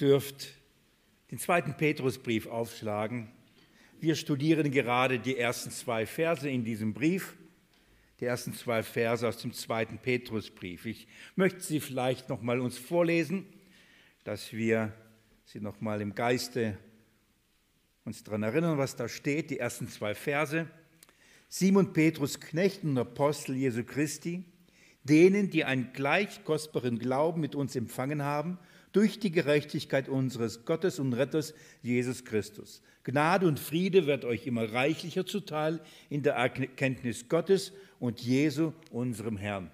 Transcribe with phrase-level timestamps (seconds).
[0.00, 0.48] dürft
[1.30, 3.30] den zweiten Petrusbrief aufschlagen.
[4.00, 7.34] Wir studieren gerade die ersten zwei Verse in diesem Brief,
[8.20, 10.86] die ersten zwei Verse aus dem zweiten Petrusbrief.
[10.86, 13.46] Ich möchte sie vielleicht noch mal uns vorlesen,
[14.24, 14.92] dass wir
[15.44, 16.78] sie noch mal im Geiste
[18.04, 20.68] uns daran erinnern, was da steht, die ersten zwei Verse.
[21.48, 24.44] Simon Petrus, Knecht und Apostel Jesu Christi,
[25.04, 28.58] denen, die einen gleich kostbaren Glauben mit uns empfangen haben,
[28.92, 32.82] durch die Gerechtigkeit unseres Gottes und Retters Jesus Christus.
[33.02, 39.36] Gnade und Friede wird euch immer reichlicher zuteil in der Erkenntnis Gottes und Jesu, unserem
[39.36, 39.70] Herrn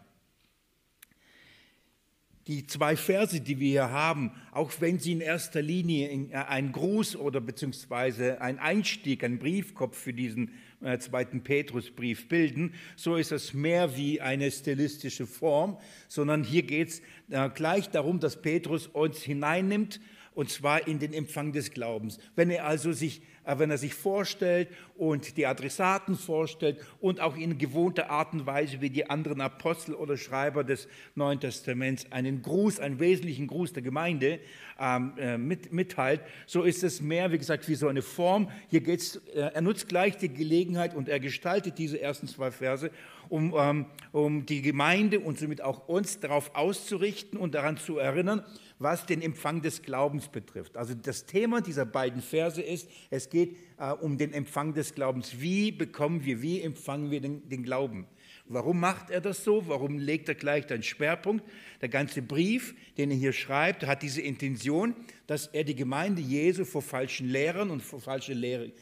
[2.51, 6.73] die zwei Verse, die wir hier haben, auch wenn sie in erster Linie äh, ein
[6.73, 10.51] Gruß oder beziehungsweise ein Einstieg, ein Briefkopf für diesen
[10.98, 17.03] zweiten Petrusbrief bilden, so ist es mehr wie eine stilistische Form, sondern hier geht es
[17.30, 20.01] äh, gleich darum, dass Petrus uns hineinnimmt
[20.41, 22.19] und zwar in den Empfang des Glaubens.
[22.34, 27.37] Wenn er also sich äh, wenn er sich vorstellt und die Adressaten vorstellt und auch
[27.37, 32.42] in gewohnter Art und Weise wie die anderen Apostel oder Schreiber des Neuen Testaments einen
[32.42, 34.41] Gruß, einen wesentlichen Gruß der Gemeinde
[34.79, 38.51] ähm, äh, mit, mitteilt, so ist es mehr, wie gesagt, wie so eine Form.
[38.69, 42.91] Hier geht's, äh, er nutzt gleich die Gelegenheit und er gestaltet diese ersten zwei Verse,
[43.31, 48.45] um, ähm, um die Gemeinde und somit auch uns darauf auszurichten und daran zu erinnern,
[48.78, 50.77] was den Empfang des Glaubens betrifft.
[50.77, 55.41] Also das Thema dieser beiden Verse ist, es geht äh, um den Empfang des Glaubens.
[55.41, 58.06] Wie bekommen wir, wie empfangen wir den, den Glauben?
[58.47, 59.69] Warum macht er das so?
[59.69, 61.45] Warum legt er gleich den Schwerpunkt?
[61.81, 64.97] Der ganze Brief, den er hier schreibt, hat diese Intention,
[65.28, 68.73] dass er die Gemeinde Jesu vor falschen Lehrern und vor falsche Lehre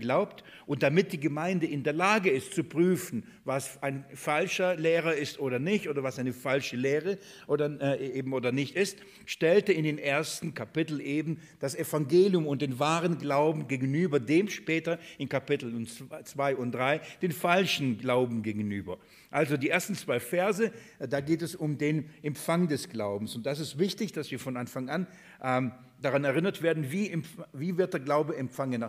[0.00, 0.44] glaubt.
[0.66, 5.38] Und damit die Gemeinde in der Lage ist zu prüfen, was ein falscher Lehrer ist
[5.38, 9.84] oder nicht, oder was eine falsche Lehre oder, äh, eben oder nicht ist, stellte in
[9.84, 15.72] den ersten Kapitel eben das Evangelium und den wahren Glauben gegenüber dem später in Kapitel
[15.86, 18.98] 2 und 3 den falschen Glauben gegenüber.
[19.30, 23.34] Also die ersten zwei Verse, äh, da geht es um den Empfang des Glaubens.
[23.34, 25.06] Und das ist wichtig, dass wir von Anfang an
[25.42, 27.20] ähm, daran erinnert werden, wie,
[27.52, 28.84] wie wird der Glaube empfangen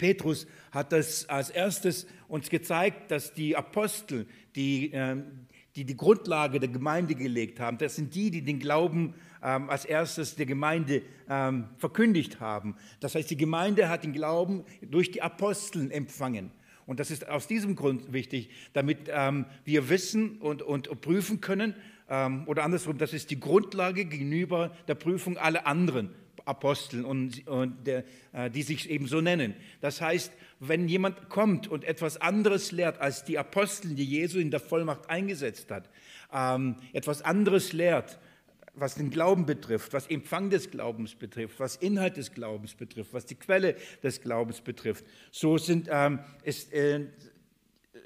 [0.00, 5.46] Petrus hat das als erstes uns gezeigt, dass die Apostel, die ähm,
[5.76, 9.84] die, die Grundlage der Gemeinde gelegt haben, das sind die, die den Glauben ähm, als
[9.84, 12.74] erstes der Gemeinde ähm, verkündigt haben.
[12.98, 16.50] Das heißt, die Gemeinde hat den Glauben durch die Aposteln empfangen.
[16.86, 21.76] Und das ist aus diesem Grund wichtig, damit wir wissen und, und prüfen können,
[22.46, 26.10] oder andersrum, das ist die Grundlage gegenüber der Prüfung aller anderen
[26.46, 29.54] Aposteln und, und der, äh, die sich eben so nennen.
[29.80, 34.50] Das heißt, wenn jemand kommt und etwas anderes lehrt als die Apostel, die Jesu in
[34.50, 35.88] der Vollmacht eingesetzt hat,
[36.32, 38.18] ähm, etwas anderes lehrt,
[38.74, 43.26] was den Glauben betrifft, was Empfang des Glaubens betrifft, was Inhalt des Glaubens betrifft, was
[43.26, 47.06] die Quelle des Glaubens betrifft, so sind, ähm, ist, äh,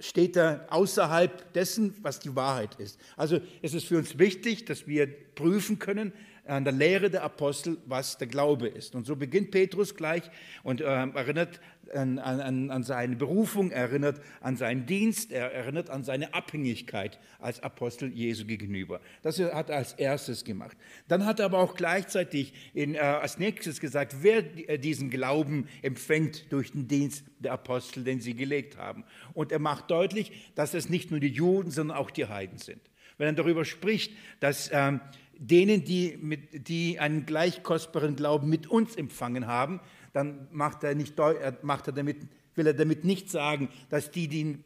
[0.00, 2.98] steht er außerhalb dessen, was die Wahrheit ist.
[3.16, 6.12] Also es ist für uns wichtig, dass wir prüfen können,
[6.46, 8.94] an der Lehre der Apostel, was der Glaube ist.
[8.94, 10.22] Und so beginnt Petrus gleich
[10.62, 11.60] und äh, erinnert
[11.92, 17.62] an, an, an, seine Berufung, erinnert an seinen Dienst, er erinnert an seine Abhängigkeit als
[17.62, 19.00] Apostel Jesu gegenüber.
[19.22, 20.76] Das hat er als erstes gemacht.
[21.08, 25.68] Dann hat er aber auch gleichzeitig in, äh, als nächstes gesagt, wer äh, diesen Glauben
[25.82, 29.04] empfängt durch den Dienst der Apostel, den sie gelegt haben.
[29.32, 32.80] Und er macht deutlich, dass es nicht nur die Juden, sondern auch die Heiden sind.
[33.16, 35.00] Wenn er darüber spricht, dass ähm,
[35.38, 39.80] denen, die, mit, die einen gleich kostbaren Glauben mit uns empfangen haben,
[40.12, 41.14] dann macht er, nicht,
[41.62, 42.18] macht er damit,
[42.54, 44.58] will er damit nicht sagen, dass die, die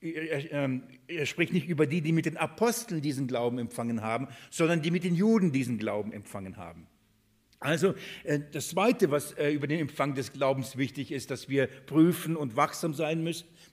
[0.00, 4.82] er, er, spricht nicht über die, die mit den Aposteln diesen Glauben empfangen haben, sondern
[4.82, 6.86] die mit den Juden diesen Glauben empfangen haben.
[7.60, 11.66] Also äh, das Zweite, was äh, über den Empfang des Glaubens wichtig ist, dass wir
[11.66, 13.24] prüfen und wachsam sein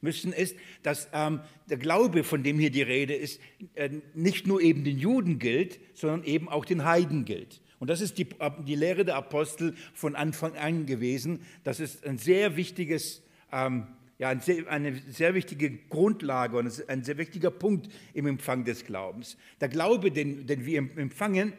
[0.01, 3.40] müssen, ist, dass ähm, der Glaube, von dem hier die Rede ist,
[3.75, 7.62] äh, nicht nur eben den Juden gilt, sondern eben auch den Heiden gilt.
[7.79, 8.28] Und das ist die,
[8.66, 11.41] die Lehre der Apostel von Anfang an gewesen.
[11.64, 13.22] Das ist ein sehr wichtiges,
[13.52, 19.38] ähm, ja, eine sehr wichtige Grundlage und ein sehr wichtiger Punkt im Empfang des Glaubens.
[19.61, 21.53] Der Glaube, den, den wir empfangen,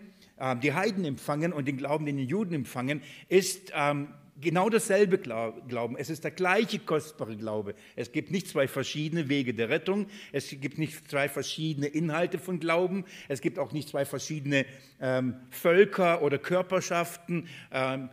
[0.62, 4.08] die Heiden empfangen und den Glauben, den die Juden empfangen, ist ähm,
[4.40, 5.96] genau dasselbe Glauben.
[5.96, 7.74] Es ist der gleiche kostbare Glaube.
[7.94, 10.06] Es gibt nicht zwei verschiedene Wege der Rettung.
[10.32, 13.04] Es gibt nicht zwei verschiedene Inhalte von Glauben.
[13.28, 14.66] Es gibt auch nicht zwei verschiedene
[15.00, 17.48] ähm, Völker oder Körperschaften.
[17.72, 18.10] Ähm,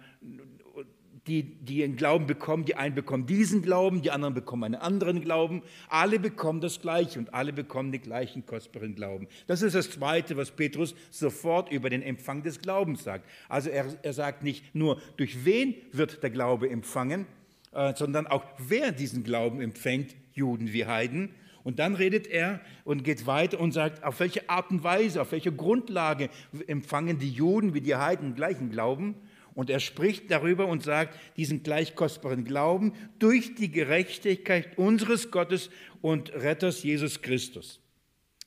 [1.27, 5.21] die, die einen Glauben bekommen, die einen bekommen diesen Glauben, die anderen bekommen einen anderen
[5.21, 5.61] Glauben.
[5.87, 9.27] Alle bekommen das Gleiche und alle bekommen den gleichen kostbaren Glauben.
[9.47, 13.25] Das ist das Zweite, was Petrus sofort über den Empfang des Glaubens sagt.
[13.47, 17.25] Also er, er sagt nicht nur, durch wen wird der Glaube empfangen,
[17.71, 21.29] äh, sondern auch wer diesen Glauben empfängt, Juden wie Heiden.
[21.63, 25.31] Und dann redet er und geht weiter und sagt, auf welche Art und Weise, auf
[25.31, 26.29] welche Grundlage
[26.67, 29.15] empfangen die Juden wie die Heiden gleichen Glauben.
[29.55, 35.69] Und er spricht darüber und sagt, diesen gleich kostbaren Glauben durch die Gerechtigkeit unseres Gottes
[36.01, 37.79] und Retters Jesus Christus.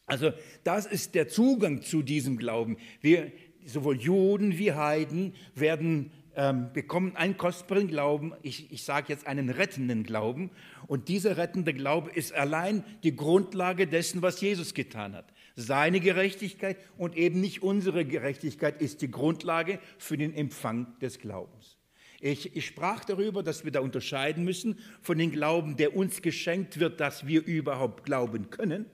[0.07, 0.33] Also
[0.65, 2.77] das ist der Zugang zu diesem Glauben.
[3.01, 3.33] Wir,
[3.65, 9.49] sowohl Juden wie Heiden werden ähm, bekommen einen kostbaren Glauben, ich, ich sage jetzt einen
[9.49, 10.51] rettenden Glauben.
[10.87, 15.33] Und dieser rettende Glaube ist allein die Grundlage dessen, was Jesus getan hat.
[15.57, 21.79] Seine Gerechtigkeit und eben nicht unsere Gerechtigkeit ist die Grundlage für den Empfang des Glaubens.
[22.21, 26.79] Ich, ich, sprach darüber, dass wir da unterscheiden müssen von dem Glauben, der uns geschenkt
[26.79, 28.87] wird, dass wir überhaupt glauben können,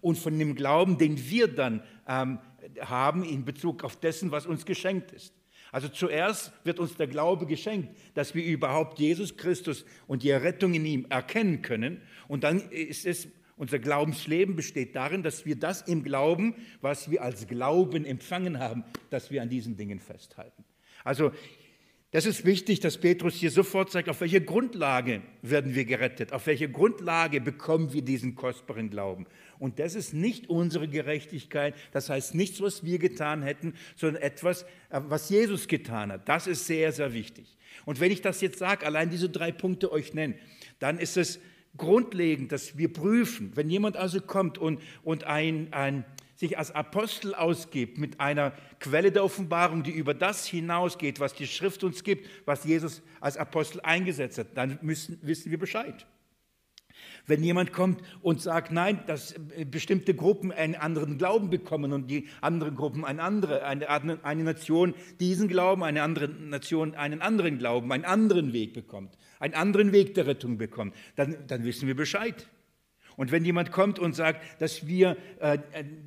[0.00, 2.38] und von dem Glauben, den wir dann ähm,
[2.80, 5.34] haben in Bezug auf dessen, was uns geschenkt ist.
[5.70, 10.72] Also zuerst wird uns der Glaube geschenkt, dass wir überhaupt Jesus Christus und die Errettung
[10.72, 12.00] in ihm erkennen können.
[12.26, 13.28] Und dann ist es,
[13.58, 18.84] unser Glaubensleben besteht darin, dass wir das im Glauben, was wir als Glauben empfangen haben,
[19.10, 20.64] dass wir an diesen Dingen festhalten.
[21.04, 21.32] Also
[22.10, 26.46] das ist wichtig, dass Petrus hier sofort sagt, auf welche Grundlage werden wir gerettet, auf
[26.46, 29.26] welche Grundlage bekommen wir diesen kostbaren Glauben.
[29.58, 34.62] Und das ist nicht unsere Gerechtigkeit, das heißt nichts, was wir getan hätten, sondern etwas,
[34.88, 36.26] äh, was Jesus getan hat.
[36.26, 37.58] Das ist sehr, sehr wichtig.
[37.84, 40.34] Und wenn ich das jetzt sage, allein diese drei Punkte euch nenne,
[40.78, 41.40] dann ist es
[41.78, 46.04] grundlegend, dass wir prüfen, wenn jemand also kommt und, und ein, ein
[46.38, 51.48] sich als Apostel ausgibt mit einer Quelle der Offenbarung, die über das hinausgeht, was die
[51.48, 56.06] Schrift uns gibt, was Jesus als Apostel eingesetzt hat, dann müssen, wissen wir Bescheid.
[57.26, 59.34] Wenn jemand kommt und sagt, nein, dass
[59.70, 63.88] bestimmte Gruppen einen anderen Glauben bekommen und die anderen Gruppen eine andere, eine,
[64.24, 69.54] eine Nation diesen Glauben, eine andere Nation einen anderen Glauben, einen anderen Weg bekommt, einen
[69.54, 72.48] anderen Weg der Rettung bekommt, dann, dann wissen wir Bescheid.
[73.16, 75.58] Und wenn jemand kommt und sagt, dass wir äh,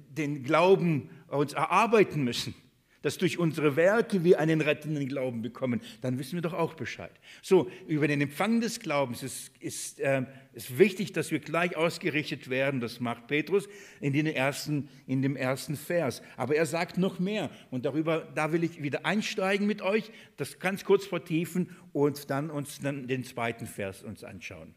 [0.10, 2.54] den Glauben uns erarbeiten müssen,
[3.02, 7.12] dass durch unsere Werke wir einen rettenden Glauben bekommen, dann wissen wir doch auch Bescheid.
[7.42, 12.50] So, über den Empfang des Glaubens ist, ist, äh, ist wichtig, dass wir gleich ausgerichtet
[12.50, 12.80] werden.
[12.80, 13.68] Das macht Petrus
[14.00, 16.22] in, den ersten, in dem ersten Vers.
[16.38, 20.60] Aber er sagt noch mehr und darüber, da will ich wieder einsteigen mit euch, das
[20.60, 24.76] ganz kurz vertiefen und dann uns dann den zweiten Vers uns anschauen.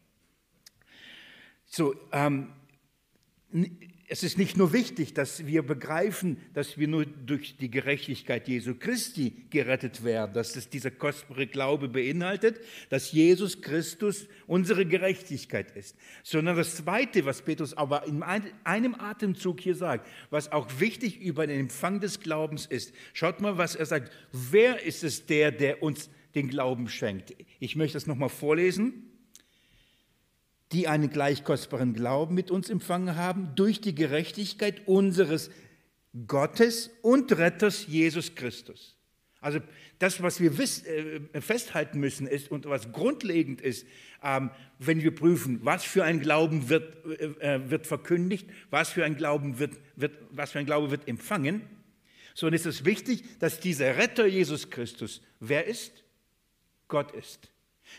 [1.65, 2.49] So, ähm,
[4.07, 8.75] es ist nicht nur wichtig, dass wir begreifen, dass wir nur durch die Gerechtigkeit Jesu
[8.75, 12.59] Christi gerettet werden, dass es dieser kostbare Glaube beinhaltet,
[12.89, 19.59] dass Jesus Christus unsere Gerechtigkeit ist, sondern das Zweite, was Petrus aber in einem Atemzug
[19.59, 22.93] hier sagt, was auch wichtig über den Empfang des Glaubens ist.
[23.13, 24.11] Schaut mal, was er sagt.
[24.31, 27.33] Wer ist es der, der uns den Glauben schenkt?
[27.59, 29.14] Ich möchte das nochmal vorlesen
[30.75, 35.49] die einen gleich kostbaren Glauben mit uns empfangen haben, durch die Gerechtigkeit unseres
[36.27, 38.97] Gottes und Retters Jesus Christus.
[39.39, 39.61] Also
[39.99, 43.87] das, was wir äh, festhalten müssen, ist und was grundlegend ist,
[44.21, 49.05] ähm, wenn wir prüfen, was für ein Glauben wird, äh, äh wird verkündigt, was für
[49.05, 51.61] ein Glauben wird, wird, was für ein Glaube wird empfangen,
[52.33, 56.03] so ist es wichtig, dass dieser Retter Jesus Christus, wer ist?
[56.89, 57.49] Gott ist.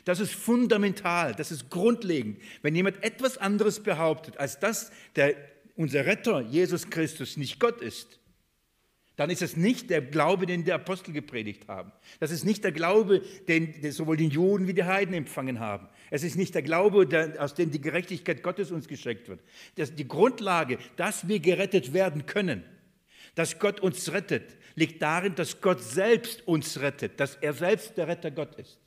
[0.04, 2.40] Das ist fundamental, das ist grundlegend.
[2.62, 5.34] Wenn jemand etwas anderes behauptet, als dass der,
[5.76, 8.20] unser Retter Jesus Christus nicht Gott ist,
[9.16, 11.90] dann ist es nicht der Glaube, den die Apostel gepredigt haben.
[12.20, 15.88] Das ist nicht der Glaube, den, sowohl die Juden wie die Heiden empfangen haben.
[16.10, 19.40] Es ist nicht der Glaube, der, aus dem die Gerechtigkeit Gottes uns geschenkt wird.
[19.76, 22.62] Das, die Grundlage, dass wir gerettet werden können,
[23.34, 28.08] dass Gott uns rettet, liegt darin, dass Gott selbst uns rettet, dass er selbst der
[28.08, 28.78] Retter Gott ist.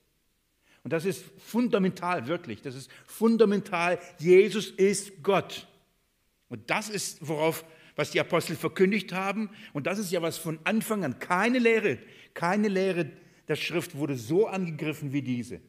[0.84, 2.62] Und das ist fundamental, wirklich.
[2.62, 4.00] Das ist fundamental.
[4.18, 5.68] Jesus ist Gott.
[6.48, 9.50] Und das ist, worauf, was die Apostel verkündigt haben.
[9.74, 11.20] Und das ist ja was von Anfang an.
[11.20, 12.00] Keine Lehre,
[12.34, 13.12] keine Lehre
[13.48, 15.60] der Schrift wurde so angegriffen wie diese.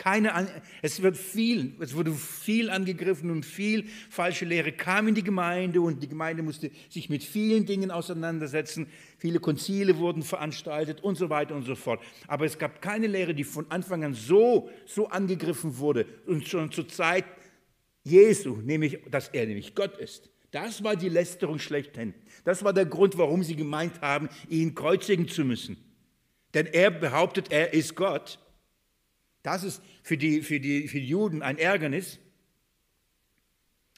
[0.00, 0.32] Keine,
[0.80, 5.82] es, wird viel, es wurde viel angegriffen und viel falsche Lehre kam in die Gemeinde
[5.82, 8.86] und die Gemeinde musste sich mit vielen Dingen auseinandersetzen.
[9.18, 12.02] Viele Konzile wurden veranstaltet und so weiter und so fort.
[12.28, 16.72] Aber es gab keine Lehre, die von Anfang an so, so angegriffen wurde und schon
[16.72, 17.26] zur Zeit
[18.02, 20.30] Jesu, nämlich, dass er nämlich Gott ist.
[20.50, 22.14] Das war die Lästerung schlechthin.
[22.44, 25.76] Das war der Grund, warum sie gemeint haben, ihn kreuzigen zu müssen.
[26.54, 28.38] Denn er behauptet, er ist Gott.
[29.42, 32.18] Das ist für die, für die, für die Juden ein Ärgernis,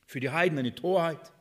[0.07, 1.33] für die Heiden eine Torheit.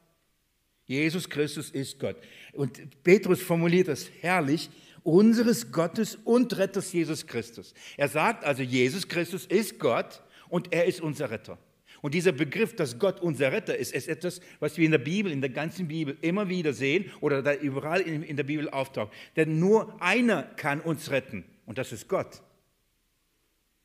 [0.85, 2.17] Jesus Christus ist Gott.
[2.53, 4.69] Und Petrus formuliert das herrlich,
[5.03, 7.73] unseres Gottes und Retters Jesus Christus.
[7.97, 11.57] Er sagt also, Jesus Christus ist Gott und er ist unser Retter.
[12.01, 15.31] Und dieser Begriff, dass Gott unser Retter ist, ist etwas, was wir in der Bibel,
[15.31, 19.13] in der ganzen Bibel immer wieder sehen oder da überall in, der Bibel auftaucht.
[19.35, 22.41] Denn nur einer kann uns retten und das ist Gott.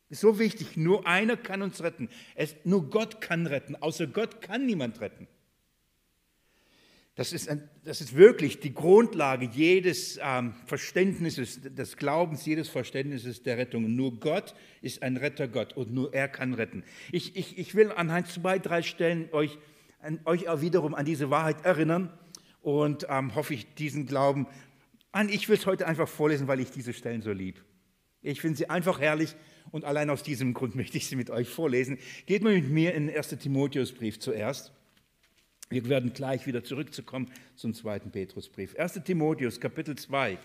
[0.09, 2.09] Ist so wichtig, nur einer kann uns retten.
[2.35, 5.27] Es, nur Gott kann retten, außer Gott kann niemand retten.
[7.17, 13.41] Das ist, ein, das ist wirklich die Grundlage jedes ähm, Verständnisses, des Glaubens, jedes Verständnisses
[13.41, 13.95] der Rettung.
[13.95, 16.83] Nur Gott ist ein Rettergott und nur er kann retten.
[17.11, 19.57] Ich, ich, ich will anhand zwei, drei Stellen euch,
[19.99, 22.13] an, euch auch wiederum an diese Wahrheit erinnern
[22.61, 24.45] und ähm, hoffe ich diesen Glauben
[25.11, 25.27] an.
[25.29, 27.63] Ich will es heute einfach vorlesen, weil ich diese Stellen so lieb.
[28.21, 29.35] Ich finde sie einfach herrlich
[29.71, 31.97] und allein aus diesem Grund möchte ich sie mit euch vorlesen.
[32.25, 33.29] Geht mal mit mir in den 1.
[33.29, 34.71] Timotheusbrief zuerst.
[35.69, 38.75] Wir werden gleich wieder zurückzukommen zum zweiten Petrusbrief.
[38.77, 39.01] 1.
[39.03, 40.37] Timotheus, Kapitel 2.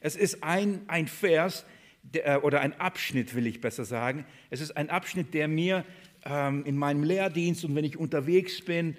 [0.00, 1.64] Es ist ein, ein Vers
[2.02, 4.26] der, äh, oder ein Abschnitt, will ich besser sagen.
[4.50, 5.84] Es ist ein Abschnitt, der mir
[6.24, 8.96] ähm, in meinem Lehrdienst und wenn ich unterwegs bin,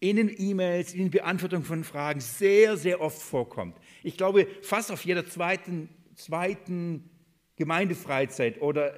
[0.00, 3.76] in den E-Mails, in den Beantwortungen von Fragen sehr, sehr oft vorkommt.
[4.02, 7.08] Ich glaube, fast auf jeder zweiten, zweiten
[7.56, 8.94] Gemeindefreizeit oder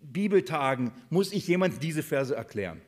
[0.00, 2.80] Bibeltagen muss ich jemand diese Verse erklären.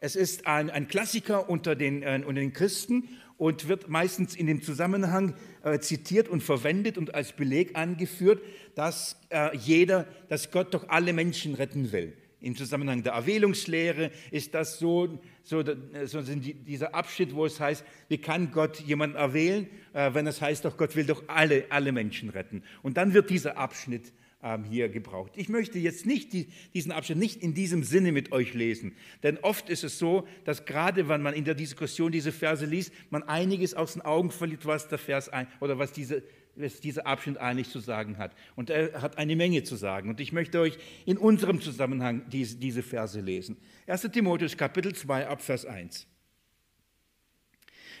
[0.00, 4.46] Es ist ein, ein Klassiker unter den, äh, unter den Christen und wird meistens in
[4.46, 8.42] dem Zusammenhang äh, zitiert und verwendet und als Beleg angeführt,
[8.74, 12.16] dass äh, jeder, dass Gott doch alle Menschen retten will.
[12.40, 15.64] Im Zusammenhang der Erwählungslehre ist das so, so,
[16.04, 20.40] so die, dieser Abschnitt, wo es heißt, wie kann Gott jemanden erwählen, äh, wenn es
[20.40, 22.62] heißt doch, Gott will doch alle, alle Menschen retten.
[22.82, 25.32] Und dann wird dieser Abschnitt ähm, hier gebraucht.
[25.34, 29.38] Ich möchte jetzt nicht die, diesen Abschnitt nicht in diesem Sinne mit euch lesen, denn
[29.38, 33.24] oft ist es so, dass gerade wenn man in der Diskussion diese Verse liest, man
[33.24, 36.22] einiges aus den Augen verliert, was der Vers ein, oder was diese
[36.60, 38.32] was dieser Abschnitt eigentlich zu sagen hat.
[38.56, 40.08] Und er hat eine Menge zu sagen.
[40.08, 43.56] Und ich möchte euch in unserem Zusammenhang diese, diese Verse lesen.
[43.86, 44.02] 1.
[44.12, 46.06] Timotheus Kapitel 2 Abvers 1.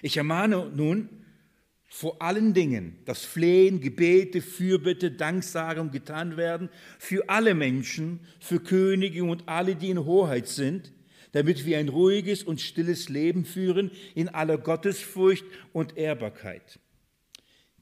[0.02, 1.08] Ich ermahne nun,
[1.90, 9.24] vor allen Dingen, dass Flehen, Gebete, Fürbitte, Danksagung getan werden für alle Menschen, für Könige
[9.24, 10.92] und alle, die in Hoheit sind,
[11.32, 16.78] damit wir ein ruhiges und stilles Leben führen in aller Gottesfurcht und Ehrbarkeit.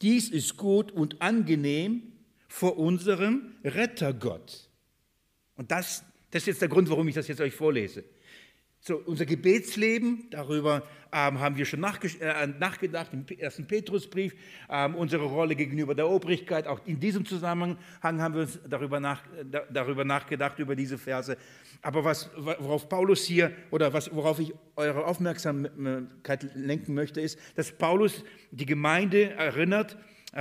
[0.02, 2.12] Dies ist gut und angenehm
[2.48, 4.68] vor unserem Rettergott.
[5.56, 8.04] Und das, das ist jetzt der Grund, warum ich das jetzt euch vorlese.
[8.88, 14.32] So, unser Gebetsleben, darüber ähm, haben wir schon äh, nachgedacht im ersten Petrusbrief,
[14.70, 19.24] ähm, unsere Rolle gegenüber der Obrigkeit, auch in diesem Zusammenhang haben wir uns darüber, nach,
[19.50, 21.36] da, darüber nachgedacht, über diese Verse.
[21.82, 27.72] Aber was, worauf Paulus hier, oder was, worauf ich eure Aufmerksamkeit lenken möchte, ist, dass
[27.72, 29.98] Paulus die Gemeinde erinnert
[30.32, 30.38] äh,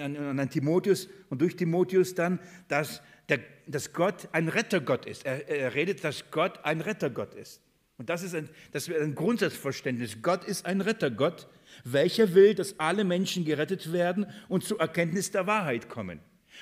[0.00, 3.00] an, an Timotheus und durch Timotheus dann, dass
[3.70, 5.24] dass Gott ein Rettergott ist.
[5.24, 7.60] Er, er, redet, dass Gott ein Rettergott ist.
[7.98, 10.22] Und das ist, ein, das ist ein Grundsatzverständnis.
[10.22, 11.48] Gott ist ein Rettergott,
[11.84, 16.20] welcher will, dass alle Menschen gerettet werden und zur Erkenntnis der Wahrheit kommen.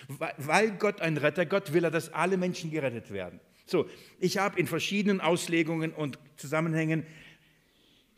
[0.08, 3.40] Weil Gott ein Rettergott will er, dass alle Menschen gerettet werden.
[3.66, 3.88] So,
[4.18, 7.06] ich habe in verschiedenen Auslegungen und Zusammenhängen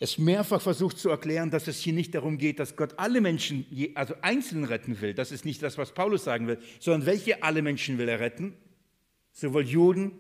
[0.03, 3.67] es mehrfach versucht zu erklären, dass es hier nicht darum geht, dass Gott alle Menschen,
[3.95, 5.13] also einzeln retten will.
[5.13, 8.55] Das ist nicht das, was Paulus sagen will, sondern welche alle Menschen will er retten?
[9.33, 10.13] Sowohl Juden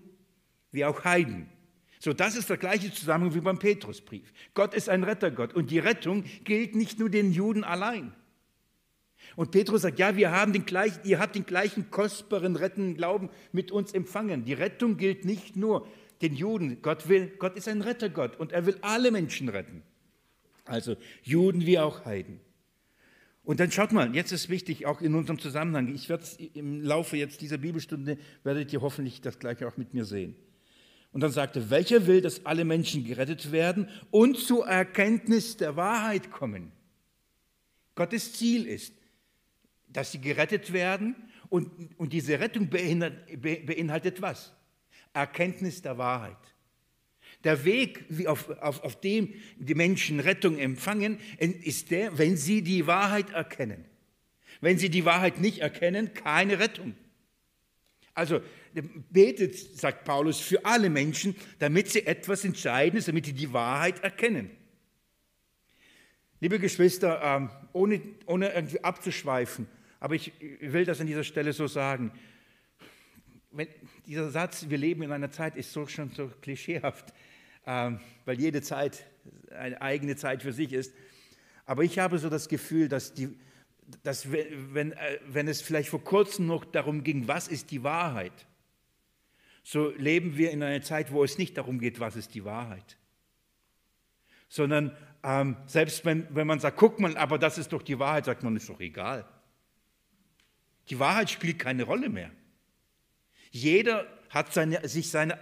[0.73, 1.49] wie auch Heiden.
[1.99, 4.33] So, das ist der gleiche Zusammenhang wie beim Petrusbrief.
[4.55, 8.15] Gott ist ein Rettergott und die Rettung gilt nicht nur den Juden allein.
[9.37, 13.29] Und Petrus sagt, ja, wir haben den gleichen, ihr habt den gleichen kostbaren rettenden Glauben
[13.53, 14.45] mit uns empfangen.
[14.45, 15.87] Die Rettung gilt nicht nur
[16.23, 16.81] den Juden.
[16.83, 19.83] Gott will, Gott ist ein Rettergott und er will alle Menschen retten.
[20.65, 22.41] Also Juden wie auch Heiden.
[23.43, 27.17] Und dann schaut mal, jetzt ist wichtig, auch in unserem Zusammenhang, ich werde im Laufe
[27.17, 30.37] jetzt dieser Bibelstunde, werdet ihr hoffentlich das gleiche auch mit mir sehen.
[31.13, 36.31] Und dann sagte, welcher will, dass alle Menschen gerettet werden und zur Erkenntnis der Wahrheit
[36.31, 36.71] kommen?
[37.97, 38.95] Gottes Ziel ist,
[39.89, 41.17] dass sie gerettet werden
[41.49, 44.55] und, und diese Rettung beinhaltet, beinhaltet was?
[45.13, 46.39] Erkenntnis der Wahrheit.
[47.45, 52.87] Der Weg, auf, auf, auf dem die Menschen Rettung empfangen, ist der, wenn sie die
[52.87, 53.85] Wahrheit erkennen.
[54.61, 56.95] Wenn sie die Wahrheit nicht erkennen, keine Rettung.
[58.15, 58.41] Also
[59.11, 64.51] betet, sagt Paulus, für alle Menschen, damit sie etwas Entscheidendes, damit sie die Wahrheit erkennen.
[66.41, 69.67] Liebe Geschwister, ähm, ohne, ohne irgendwie abzuschweifen,
[69.99, 72.13] aber ich will das an dieser Stelle so sagen,
[73.51, 73.69] wenn,
[74.07, 77.13] dieser Satz, wir leben in einer Zeit, ist so schon so klischeehaft,
[78.25, 79.07] weil jede Zeit
[79.51, 80.95] eine eigene Zeit für sich ist.
[81.67, 83.39] Aber ich habe so das Gefühl, dass, die,
[84.03, 88.47] dass wenn, äh, wenn es vielleicht vor kurzem noch darum ging, was ist die Wahrheit,
[89.63, 92.97] so leben wir in einer Zeit, wo es nicht darum geht, was ist die Wahrheit,
[94.49, 98.25] sondern ähm, selbst wenn, wenn man sagt, guck mal, aber das ist doch die Wahrheit,
[98.25, 99.29] sagt man, ist doch egal.
[100.89, 102.31] Die Wahrheit spielt keine Rolle mehr.
[103.51, 105.39] Jeder hat seine, sich seine,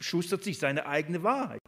[0.00, 1.60] schustert sich seine eigene Wahrheit.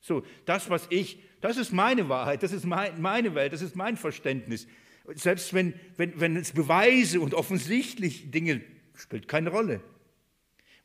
[0.00, 3.76] So, das, was ich, das ist meine Wahrheit, das ist mein, meine Welt, das ist
[3.76, 4.66] mein Verständnis.
[5.14, 8.62] Selbst wenn, wenn, wenn es Beweise und offensichtlich Dinge
[8.94, 9.82] spielt keine Rolle.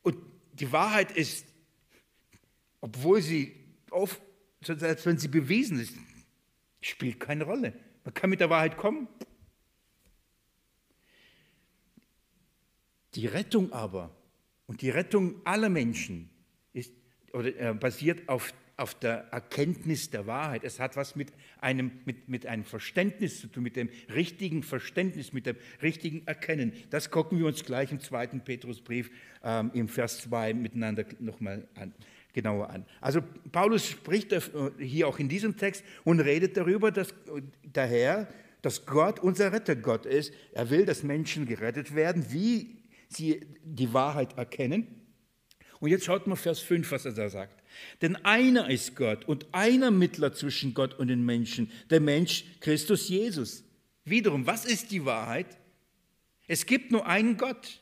[0.02, 0.18] Und
[0.54, 1.46] die Wahrheit ist,
[2.82, 3.56] obwohl sie,
[3.92, 4.20] auf,
[4.62, 5.96] selbst wenn sie bewiesen ist,
[6.82, 7.74] spielt keine Rolle.
[8.04, 9.08] Man kann mit der Wahrheit kommen.
[13.14, 14.15] Die Rettung aber
[14.68, 16.30] und die Rettung aller Menschen
[16.74, 16.94] ist,
[17.34, 20.64] oder, äh, basiert auf auf der Erkenntnis der Wahrheit.
[20.64, 21.32] Es hat was mit
[21.62, 26.74] einem, mit, mit einem Verständnis zu tun, mit dem richtigen Verständnis, mit dem richtigen Erkennen.
[26.90, 29.12] Das gucken wir uns gleich im zweiten Petrusbrief
[29.44, 31.94] ähm, im Vers 2 miteinander nochmal an,
[32.34, 32.86] genauer an.
[33.00, 34.36] Also Paulus spricht
[34.78, 37.14] hier auch in diesem Text und redet darüber, dass
[37.64, 38.28] der Herr,
[38.62, 40.34] dass Gott unser Rettergott ist.
[40.52, 42.76] Er will, dass Menschen gerettet werden, wie
[43.10, 45.02] sie die Wahrheit erkennen.
[45.80, 47.64] Und jetzt schaut mal Vers 5, was er da sagt.
[48.02, 53.10] Denn einer ist Gott und einer Mittler zwischen Gott und den Menschen, der Mensch Christus
[53.10, 53.64] Jesus.
[54.06, 55.58] Wiederum, was ist die Wahrheit?
[56.48, 57.82] Es gibt nur einen Gott.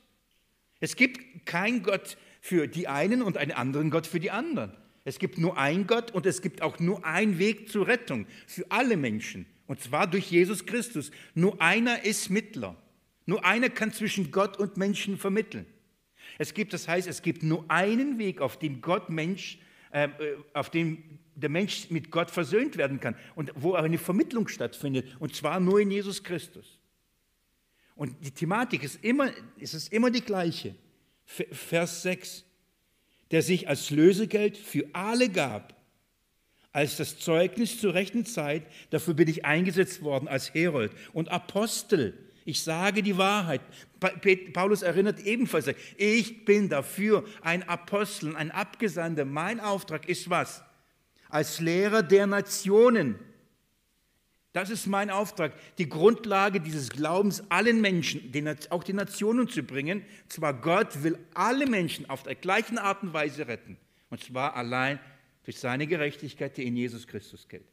[0.80, 4.74] Es gibt keinen Gott für die einen und einen anderen Gott für die anderen.
[5.06, 8.65] Es gibt nur einen Gott und es gibt auch nur einen Weg zur Rettung für
[8.70, 9.46] alle Menschen.
[9.68, 11.12] Und zwar durch Jesus Christus.
[11.36, 12.75] Nur einer ist Mittler.
[13.25, 15.65] Nur einer kann zwischen Gott und Menschen vermitteln.
[16.38, 19.60] Es gibt, das heißt, es gibt nur einen Weg, auf dem Gott Mensch
[19.94, 24.48] ähm, äh, auf dem der Mensch mit Gott versöhnt werden kann und wo eine Vermittlung
[24.48, 26.80] stattfindet, und zwar nur in Jesus Christus.
[27.96, 30.76] Und die Thematik ist immer, es ist immer die gleiche.
[31.26, 32.43] Vers 6,
[33.32, 35.76] der sich als Lösegeld für alle gab,
[36.71, 42.17] als das Zeugnis zur rechten Zeit, dafür bin ich eingesetzt worden als Herold und Apostel
[42.45, 43.62] ich sage die Wahrheit.
[44.53, 49.25] Paulus erinnert ebenfalls, ich bin dafür ein Apostel, ein Abgesandter.
[49.25, 50.63] Mein Auftrag ist was?
[51.29, 53.17] Als Lehrer der Nationen.
[54.51, 58.32] Das ist mein Auftrag, die Grundlage dieses Glaubens allen Menschen,
[58.69, 60.06] auch die Nationen zu bringen.
[60.29, 63.77] Zwar Gott will alle Menschen auf der gleichen Art und Weise retten.
[64.12, 64.99] Und zwar allein
[65.43, 67.73] durch seine Gerechtigkeit, die in Jesus Christus gilt.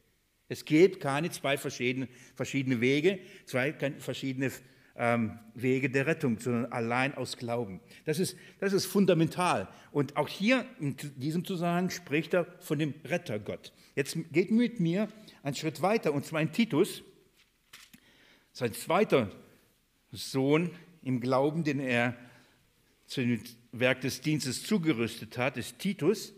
[0.51, 4.51] Es geht keine zwei verschiedene, verschiedene Wege, zwei verschiedene
[4.97, 7.79] ähm, Wege der Rettung, sondern allein aus Glauben.
[8.03, 9.69] Das ist, das ist fundamental.
[9.93, 13.71] Und auch hier in diesem Zusammenhang spricht er von dem Rettergott.
[13.95, 15.07] Jetzt geht mit mir
[15.41, 17.01] einen Schritt weiter, und zwar in Titus,
[18.51, 19.31] sein zweiter
[20.11, 22.13] Sohn im Glauben, den er
[23.05, 23.39] zum
[23.71, 26.33] Werk des Dienstes zugerüstet hat, ist Titus.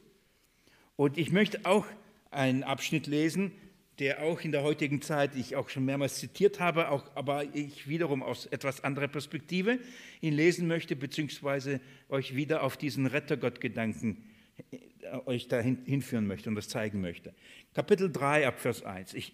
[0.98, 1.88] Und ich möchte auch
[2.30, 3.54] einen Abschnitt lesen,
[4.00, 7.88] der auch in der heutigen Zeit, ich auch schon mehrmals zitiert habe, auch, aber ich
[7.88, 9.80] wiederum aus etwas anderer Perspektive
[10.22, 11.80] ihn lesen möchte, beziehungsweise
[12.10, 14.24] euch wieder auf diesen Rettergott-Gedanken
[14.72, 14.78] äh,
[15.26, 17.34] euch dahin hinführen möchte und das zeigen möchte.
[17.76, 19.14] Kapitel 3 ab Vers 1.
[19.14, 19.34] Ich,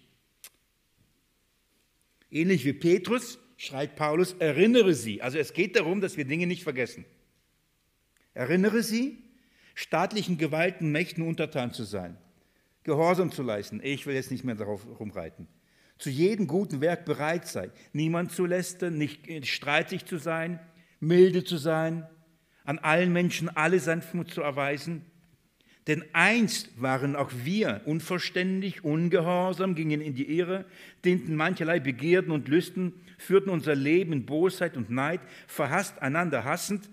[2.30, 5.22] ähnlich wie Petrus schreibt Paulus, erinnere sie.
[5.22, 7.06] Also es geht darum, dass wir Dinge nicht vergessen.
[8.34, 9.18] Erinnere sie,
[9.74, 12.18] staatlichen Gewalten, Mächten untertan zu sein
[12.84, 13.80] Gehorsam zu leisten.
[13.82, 15.46] Ich will jetzt nicht mehr darauf rumreiten.
[15.98, 17.70] Zu jedem guten Werk bereit sei.
[17.92, 20.58] Niemand zu lästern, nicht streitig zu sein,
[20.98, 22.08] milde zu sein,
[22.64, 25.04] an allen Menschen alle Sanftmut zu erweisen.
[25.86, 30.64] Denn einst waren auch wir unverständig, ungehorsam, gingen in die Irre,
[31.04, 36.88] dienten mancherlei Begierden und Lüsten, führten unser Leben in Bosheit und Neid, verhasst einander hassend,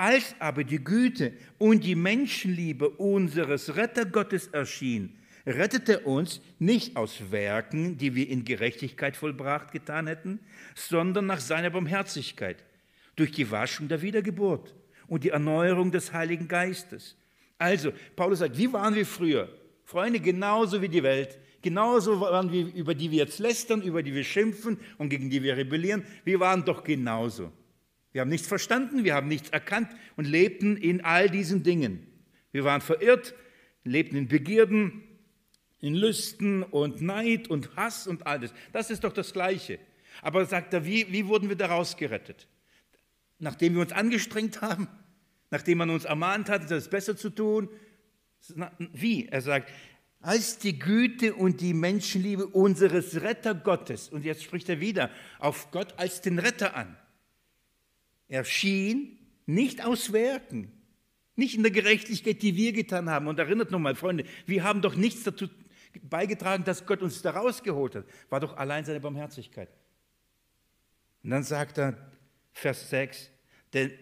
[0.00, 7.30] als aber die Güte und die Menschenliebe unseres Rettergottes erschien, rettete er uns nicht aus
[7.30, 10.40] Werken, die wir in Gerechtigkeit vollbracht getan hätten,
[10.74, 12.64] sondern nach seiner Barmherzigkeit,
[13.14, 14.74] durch die Waschung der Wiedergeburt
[15.06, 17.14] und die Erneuerung des Heiligen Geistes.
[17.58, 19.50] Also, Paulus sagt, wie waren wir früher?
[19.84, 21.38] Freunde, genauso wie die Welt.
[21.60, 25.42] Genauso waren wir, über die wir jetzt lästern, über die wir schimpfen und gegen die
[25.42, 26.04] wir rebellieren.
[26.24, 27.52] Wir waren doch genauso.
[28.12, 32.06] Wir haben nichts verstanden, wir haben nichts erkannt und lebten in all diesen Dingen.
[32.52, 33.34] Wir waren verirrt,
[33.84, 35.02] lebten in Begierden,
[35.80, 38.52] in Lüsten und Neid und Hass und alles.
[38.72, 39.78] Das ist doch das Gleiche.
[40.22, 42.48] Aber sagt er, wie, wie wurden wir daraus gerettet?
[43.40, 44.86] nachdem wir uns angestrengt haben,
[45.50, 47.68] nachdem man uns ermahnt hat, das besser zu tun.
[48.92, 49.26] Wie?
[49.26, 49.70] Er sagt,
[50.20, 55.70] als die Güte und die Menschenliebe unseres Retter Gottes, und jetzt spricht er wieder auf
[55.70, 56.96] Gott als den Retter an,
[58.30, 60.72] erschien nicht aus Werken,
[61.36, 63.26] nicht in der Gerechtigkeit, die wir getan haben.
[63.26, 65.48] Und erinnert nochmal, Freunde, wir haben doch nichts dazu
[66.02, 68.04] beigetragen, dass Gott uns da rausgeholt hat.
[68.28, 69.68] War doch allein seine Barmherzigkeit.
[71.22, 72.10] Und dann sagt er,
[72.52, 73.30] Vers 6,
[73.72, 73.92] denn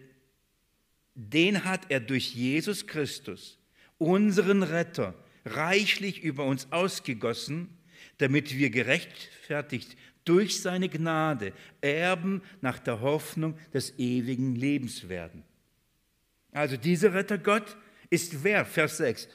[1.15, 3.59] den hat er durch Jesus Christus,
[3.99, 5.15] unseren Retter,
[5.45, 7.77] reichlich über uns ausgegossen,
[8.19, 9.97] damit wir gerechtfertigt
[10.29, 15.43] durch seine Gnade Erben nach der Hoffnung des ewigen Lebens werden.
[16.53, 17.77] Also dieser Retter Gott
[18.11, 18.65] ist wer?
[18.65, 19.29] Vers 6.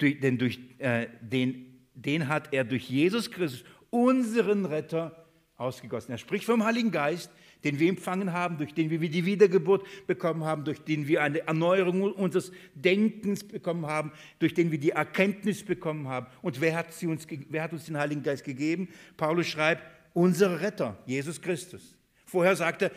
[0.00, 6.12] denn durch, äh, den, den hat er durch Jesus Christus, unseren Retter, ausgegossen.
[6.12, 7.30] Er spricht vom Heiligen Geist,
[7.64, 11.46] den wir empfangen haben, durch den wir die Wiedergeburt bekommen haben, durch den wir eine
[11.46, 16.26] Erneuerung unseres Denkens bekommen haben, durch den wir die Erkenntnis bekommen haben.
[16.42, 18.88] Und wer hat, sie uns, wer hat uns den Heiligen Geist gegeben?
[19.16, 21.96] Paulus schreibt, unser Retter, Jesus Christus.
[22.24, 22.90] Vorher sagt er,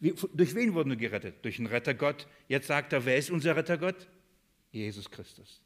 [0.00, 1.36] durch wen wurden wir gerettet?
[1.42, 2.26] Durch den Retter Gott.
[2.48, 4.08] Jetzt sagt er, wer ist unser Retter Gott?
[4.72, 5.62] Jesus Christus.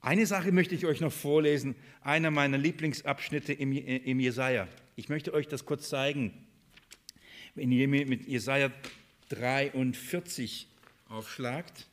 [0.00, 4.66] Eine Sache möchte ich euch noch vorlesen, einer meiner Lieblingsabschnitte im, im Jesaja.
[4.96, 6.32] Ich möchte euch das kurz zeigen.
[7.54, 8.70] Wenn ihr mit Jesaja
[9.30, 10.68] 43
[11.08, 11.86] aufschlagt.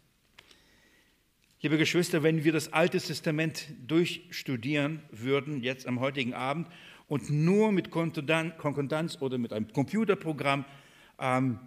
[1.62, 6.68] Liebe Geschwister, wenn wir das Alte Testament durchstudieren würden, jetzt am heutigen Abend,
[7.08, 10.66] und nur mit Konkordanz oder mit einem Computerprogramm
[11.20, 11.60] ähm,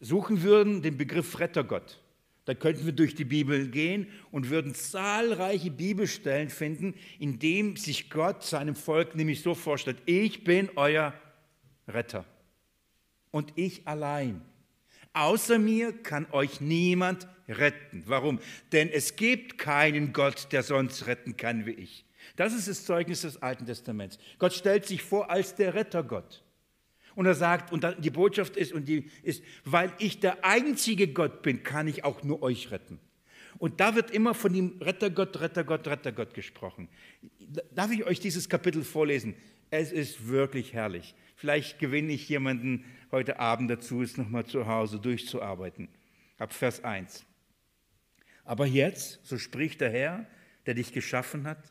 [0.00, 2.02] suchen würden, den Begriff Rettergott,
[2.44, 8.10] da könnten wir durch die Bibel gehen und würden zahlreiche Bibelstellen finden, in dem sich
[8.10, 11.14] Gott seinem Volk nämlich so vorstellt, ich bin euer
[11.88, 12.26] Retter
[13.34, 14.42] und ich allein.
[15.12, 18.04] Außer mir kann euch niemand retten.
[18.06, 18.38] Warum?
[18.70, 22.04] Denn es gibt keinen Gott, der sonst retten kann wie ich.
[22.36, 24.20] Das ist das Zeugnis des Alten Testaments.
[24.38, 26.44] Gott stellt sich vor als der Rettergott.
[27.16, 31.42] Und er sagt, und die Botschaft ist, und die ist, weil ich der einzige Gott
[31.42, 33.00] bin, kann ich auch nur euch retten.
[33.58, 36.88] Und da wird immer von dem Rettergott, Rettergott, Rettergott gesprochen.
[37.72, 39.34] Darf ich euch dieses Kapitel vorlesen?
[39.70, 41.16] Es ist wirklich herrlich.
[41.44, 45.90] Vielleicht gewinne ich jemanden heute Abend dazu, es nochmal zu Hause durchzuarbeiten.
[46.38, 47.26] Ab Vers 1.
[48.44, 50.26] Aber jetzt, so spricht der Herr,
[50.64, 51.62] der dich geschaffen hat,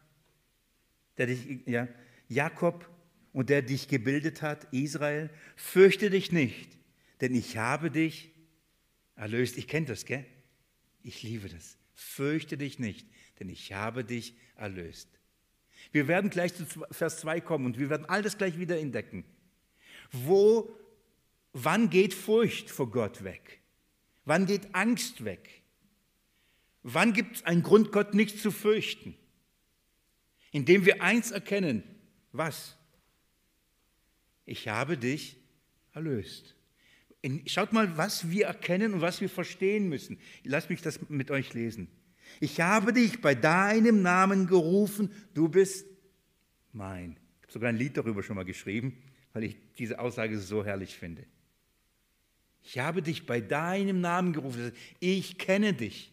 [1.18, 1.88] der dich, ja,
[2.28, 2.88] Jakob,
[3.32, 6.78] und der dich gebildet hat, Israel, fürchte dich nicht,
[7.22, 8.30] denn ich habe dich
[9.16, 9.58] erlöst.
[9.58, 10.24] Ich kenne das, gell?
[11.02, 11.80] Ich liebe das.
[11.96, 13.08] Fürchte dich nicht,
[13.40, 15.10] denn ich habe dich erlöst.
[15.92, 19.26] Wir werden gleich zu Vers 2 kommen und wir werden all das gleich wieder entdecken.
[20.12, 20.76] Wo,
[21.54, 23.62] wann geht Furcht vor Gott weg?
[24.26, 25.64] Wann geht Angst weg?
[26.84, 29.16] Wann gibt es einen Grund, Gott nicht zu fürchten?
[30.52, 31.84] Indem wir eins erkennen,
[32.32, 32.78] was?
[34.46, 35.38] ich habe dich
[35.94, 36.56] erlöst.
[37.46, 40.20] Schaut mal, was wir erkennen und was wir verstehen müssen.
[40.44, 41.88] Lasst mich das mit euch lesen.
[42.42, 45.86] Ich habe dich bei deinem Namen gerufen, du bist
[46.74, 47.12] mein.
[47.12, 48.98] Ich habe sogar ein Lied darüber schon mal geschrieben,
[49.34, 51.26] weil ich diese Aussage so herrlich finde.
[52.64, 54.72] Ich habe dich bei deinem Namen gerufen.
[55.00, 56.12] Ich kenne dich.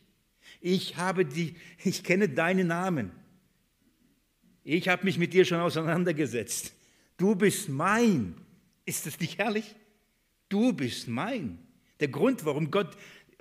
[0.61, 1.55] Ich habe die,
[1.85, 3.13] ich kenne deinen Namen.
[4.65, 6.75] Ich habe mich mit dir schon auseinandergesetzt.
[7.17, 8.35] Du bist mein.
[8.85, 9.75] Ist das nicht herrlich?
[10.49, 11.59] Du bist mein.
[12.01, 12.97] Der Grund, warum Gott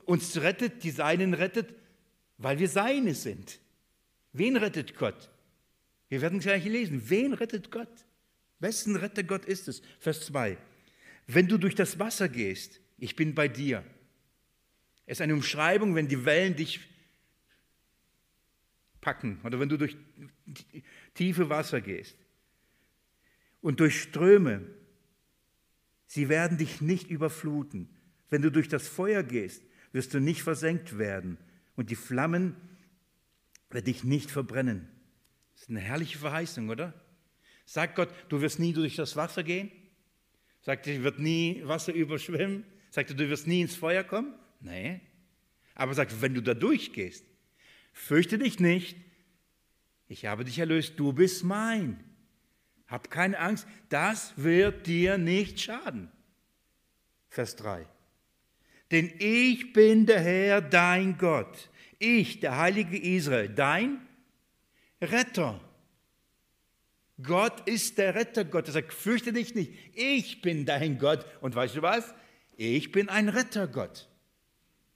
[0.05, 1.73] uns rettet, die Seinen rettet,
[2.37, 3.59] weil wir Seine sind.
[4.33, 5.29] Wen rettet Gott?
[6.09, 7.09] Wir werden gleich lesen.
[7.09, 8.05] Wen rettet Gott?
[8.59, 9.81] Wessen Retter Gott ist es?
[9.99, 10.57] Vers 2.
[11.27, 13.83] Wenn du durch das Wasser gehst, ich bin bei dir.
[15.05, 16.81] Es ist eine Umschreibung, wenn die Wellen dich
[19.01, 19.97] packen oder wenn du durch
[21.13, 22.15] tiefe Wasser gehst
[23.61, 24.65] und durch Ströme.
[26.05, 27.89] Sie werden dich nicht überfluten.
[28.29, 31.37] Wenn du durch das Feuer gehst, wirst du nicht versenkt werden
[31.75, 32.55] und die Flammen
[33.69, 34.87] werden dich nicht verbrennen.
[35.53, 36.93] Das ist eine herrliche Verheißung, oder?
[37.69, 39.69] Sagt Gott, du wirst nie durch das Wasser gehen?
[40.59, 42.65] Sagt er, wird nie Wasser überschwemmen?
[42.89, 44.33] Sagt er, du wirst nie ins Feuer kommen?
[44.59, 45.01] Nee.
[45.75, 47.23] Aber sagt, wenn du da durchgehst,
[47.93, 48.97] fürchte dich nicht,
[50.07, 52.03] ich habe dich erlöst, du bist mein.
[52.87, 56.11] Hab keine Angst, das wird dir nicht schaden.
[57.27, 57.85] Vers 3.
[58.89, 61.69] Denn ich bin der Herr, dein Gott.
[61.99, 64.01] Ich, der heilige Israel, dein
[64.99, 65.61] Retter.
[67.21, 68.67] Gott ist der Retter Gott.
[68.67, 71.25] Er sagt, fürchte dich nicht, ich bin dein Gott.
[71.41, 72.13] Und weißt du was?
[72.55, 74.07] Ich bin ein Rettergott.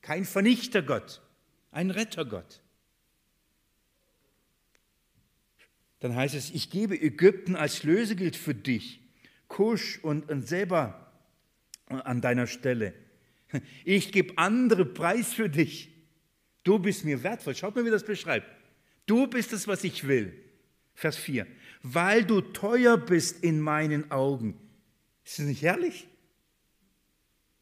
[0.01, 1.21] Kein Vernichtergott,
[1.71, 2.62] ein Rettergott.
[5.99, 8.99] Dann heißt es, ich gebe Ägypten als Lösegeld für dich,
[9.47, 11.09] Kusch und, und Seba
[11.88, 12.93] an deiner Stelle.
[13.86, 15.91] Ich gebe andere Preis für dich.
[16.63, 17.55] Du bist mir wertvoll.
[17.55, 18.47] Schaut mal, wie das beschreibt.
[19.05, 20.33] Du bist es, was ich will.
[20.95, 21.45] Vers 4.
[21.83, 24.57] Weil du teuer bist in meinen Augen.
[25.25, 26.07] Ist das nicht herrlich?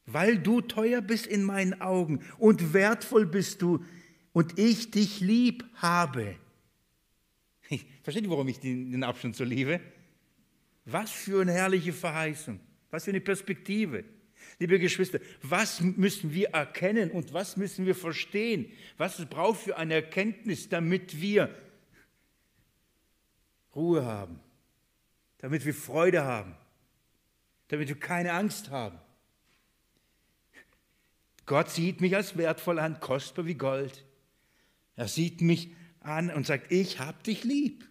[0.05, 3.83] Weil du teuer bist in meinen Augen und wertvoll bist du
[4.33, 6.35] und ich dich lieb habe.
[8.03, 9.79] Versteht ihr, warum ich den Abschnitt so liebe?
[10.85, 12.59] Was für eine herrliche Verheißung.
[12.89, 14.03] Was für eine Perspektive.
[14.59, 18.71] Liebe Geschwister, was müssen wir erkennen und was müssen wir verstehen?
[18.97, 21.55] Was es braucht für eine Erkenntnis, damit wir
[23.75, 24.39] Ruhe haben,
[25.37, 26.55] damit wir Freude haben,
[27.69, 28.99] damit wir keine Angst haben.
[31.45, 34.05] Gott sieht mich als wertvoll an, kostbar wie Gold.
[34.95, 37.87] Er sieht mich an und sagt, ich hab dich lieb.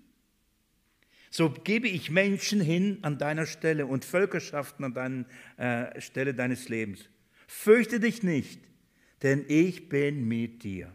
[1.30, 5.24] So gebe ich Menschen hin an deiner Stelle und Völkerschaften an deiner
[5.94, 7.08] äh, Stelle deines Lebens.
[7.46, 8.60] Fürchte dich nicht,
[9.22, 10.92] denn ich bin mit dir.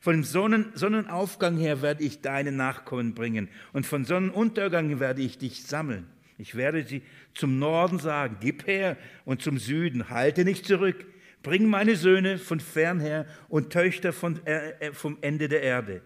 [0.00, 5.38] Von dem Sonnen, Sonnenaufgang her werde ich deine Nachkommen bringen und von Sonnenuntergang werde ich
[5.38, 6.06] dich sammeln.
[6.38, 7.02] Ich werde sie
[7.34, 11.06] zum Norden sagen, gib her und zum Süden, halte nicht zurück.
[11.42, 16.02] Bring meine Söhne von fernher und Töchter von, äh, äh vom Ende der Erde.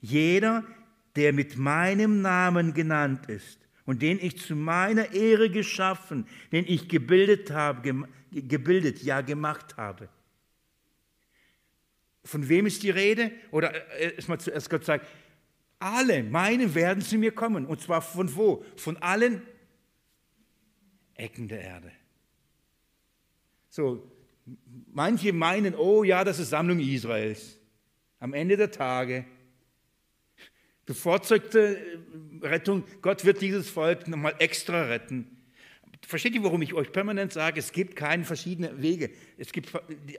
[0.00, 0.64] Jeder,
[1.16, 6.88] der mit meinem Namen genannt ist und den ich zu meiner Ehre geschaffen, den ich
[6.88, 10.08] gebildet habe, gebildet, ja gemacht habe.
[12.24, 13.32] Von wem ist die Rede?
[13.50, 15.06] Oder äh, erstmal zuerst Gott sagt,
[15.78, 17.66] alle meine werden zu mir kommen.
[17.66, 18.64] Und zwar von wo?
[18.76, 19.42] Von allen
[21.14, 21.92] Ecken der Erde.
[23.70, 24.10] So,
[24.92, 27.58] manche meinen, oh ja, das ist Sammlung Israels.
[28.18, 29.24] Am Ende der Tage
[30.84, 35.39] bevorzugte äh, Rettung, Gott wird dieses Volk nochmal extra retten.
[36.06, 39.10] Versteht ihr, warum ich euch permanent sage, es gibt keine verschiedenen Wege.
[39.38, 39.72] Es gibt,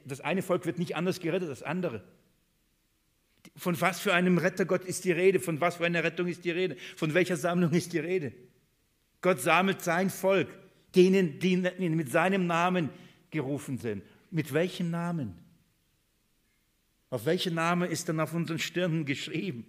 [0.05, 2.03] das eine Volk wird nicht anders gerettet als das andere.
[3.55, 5.39] Von was für einem Rettergott ist die Rede?
[5.39, 6.77] Von was für einer Rettung ist die Rede?
[6.95, 8.31] Von welcher Sammlung ist die Rede?
[9.21, 10.47] Gott sammelt sein Volk,
[10.95, 12.89] denen, die mit seinem Namen
[13.29, 14.03] gerufen sind.
[14.29, 15.35] Mit welchem Namen?
[17.09, 19.65] Auf welchen Namen ist dann auf unseren Stirnen geschrieben?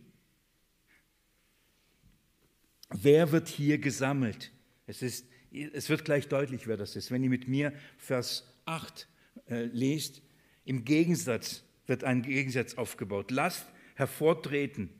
[2.91, 4.53] Wer wird hier gesammelt?
[4.87, 7.11] Es, ist, es wird gleich deutlich, wer das ist.
[7.11, 9.09] Wenn ihr mit mir Vers 8
[9.49, 10.23] äh, lest,
[10.65, 13.31] im Gegensatz wird ein Gegensatz aufgebaut.
[13.31, 14.91] Lasst hervortreten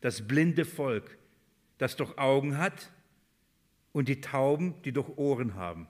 [0.00, 1.18] das blinde Volk,
[1.78, 2.90] das doch Augen hat
[3.92, 5.86] und die Tauben, die doch Ohren haben.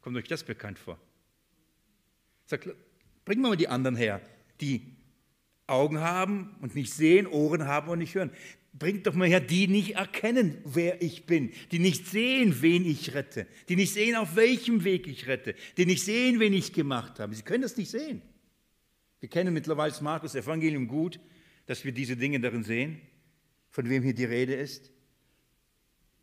[0.00, 0.98] Kommt euch das bekannt vor?
[2.46, 2.68] Sagt,
[3.24, 4.20] bringen mal die anderen her,
[4.60, 4.96] die
[5.72, 8.30] Augen haben und nicht sehen, Ohren haben und nicht hören
[8.72, 13.14] bringt doch mal her, die nicht erkennen, wer ich bin, die nicht sehen, wen ich
[13.14, 17.20] rette, die nicht sehen, auf welchem Weg ich rette, die nicht sehen, wen ich gemacht
[17.20, 17.34] habe.
[17.34, 18.22] Sie können das nicht sehen.
[19.20, 21.20] Wir kennen mittlerweile das Markus Evangelium gut,
[21.66, 23.00] dass wir diese Dinge darin sehen,
[23.70, 24.90] von wem hier die Rede ist.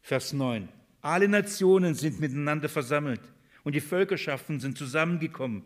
[0.02, 0.68] Vers 9.
[1.02, 3.22] Alle Nationen sind miteinander versammelt
[3.64, 5.64] und die Völkerschaften sind zusammengekommen.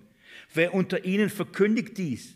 [0.54, 2.36] Wer unter ihnen verkündigt dies?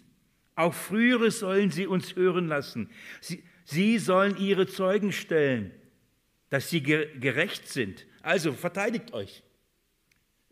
[0.58, 2.90] Auch frühere sollen sie uns hören lassen.
[3.22, 5.74] Sie, Sie sollen ihre Zeugen stellen,
[6.50, 8.06] dass sie gerecht sind.
[8.22, 9.44] Also verteidigt euch.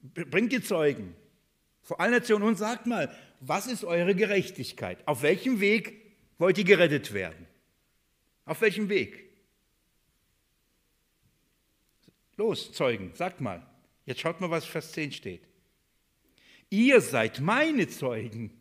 [0.01, 1.15] Bringt die Zeugen
[1.81, 5.07] vor allen Nationen und sagt mal, was ist eure Gerechtigkeit?
[5.07, 7.47] Auf welchem Weg wollt ihr gerettet werden?
[8.43, 9.31] Auf welchem Weg?
[12.35, 13.65] Los, Zeugen, sagt mal.
[14.05, 15.47] Jetzt schaut mal, was Vers 10 steht.
[16.69, 18.51] Ihr seid meine Zeugen.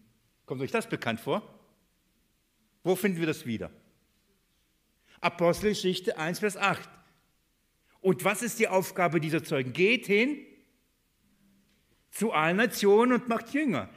[0.46, 1.42] Kommt euch das bekannt vor?
[2.82, 3.70] Wo finden wir das wieder?
[5.20, 6.88] Apostelgeschichte 1, Vers 8.
[8.00, 9.72] Und was ist die Aufgabe dieser Zeugen?
[9.72, 10.44] Geht hin
[12.10, 13.88] zu allen Nationen und macht Jünger.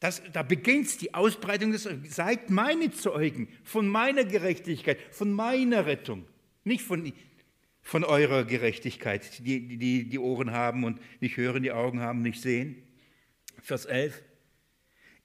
[0.00, 6.24] Das, da beginnt die Ausbreitung des Seid meine Zeugen von meiner Gerechtigkeit, von meiner Rettung,
[6.64, 7.12] nicht von,
[7.82, 12.40] von eurer Gerechtigkeit, die, die die Ohren haben und nicht hören, die Augen haben, nicht
[12.40, 12.82] sehen.
[13.60, 14.22] Vers 11.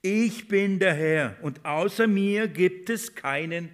[0.05, 3.71] Ich bin der Herr und außer mir gibt es keinen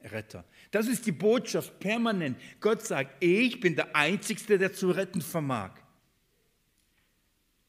[0.00, 0.42] Retter.
[0.70, 2.40] Das ist die Botschaft permanent.
[2.60, 5.72] Gott sagt, ich bin der Einzige, der zu retten vermag.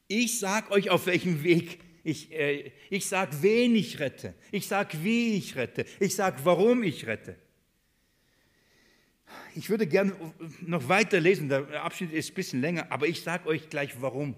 [0.07, 4.35] Ich sage euch, auf welchem Weg ich, äh, ich sage, wen ich rette.
[4.53, 5.83] Ich sage, wie ich rette.
[5.99, 7.35] Ich sage, warum ich rette.
[9.53, 10.13] Ich würde gerne
[10.61, 14.35] noch weiter lesen, der Abschnitt ist ein bisschen länger, aber ich sage euch gleich, warum,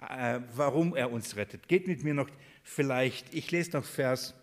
[0.00, 1.68] warum er uns rettet.
[1.68, 2.28] Geht mit mir noch
[2.62, 4.34] vielleicht, ich lese noch Vers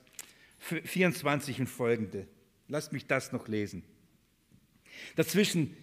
[0.57, 2.27] 24 und folgende.
[2.67, 3.83] Lasst mich das noch lesen.
[5.15, 5.75] Dazwischen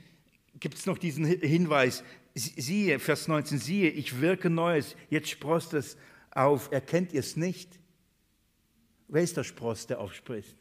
[0.59, 2.05] gibt es noch diesen Hinweis,
[2.35, 5.97] siehe, Vers 19, siehe, ich wirke Neues, jetzt sprost es
[6.31, 7.79] auf, erkennt ihr es nicht?
[9.09, 10.57] Wer ist der Spross, der aufspricht?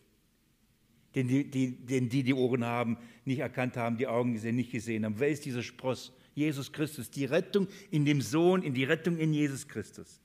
[1.16, 4.72] Den die, die, den die, die Ohren haben, nicht erkannt haben, die Augen gesehen, nicht
[4.72, 5.20] gesehen haben.
[5.20, 6.14] Wer ist dieser Spross?
[6.34, 7.10] Jesus Christus.
[7.10, 10.20] Die Rettung in dem Sohn, in die Rettung in Jesus Christus.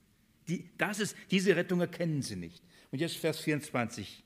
[0.47, 2.63] Die, das ist, diese Rettung erkennen sie nicht.
[2.91, 4.23] Und jetzt Vers 24.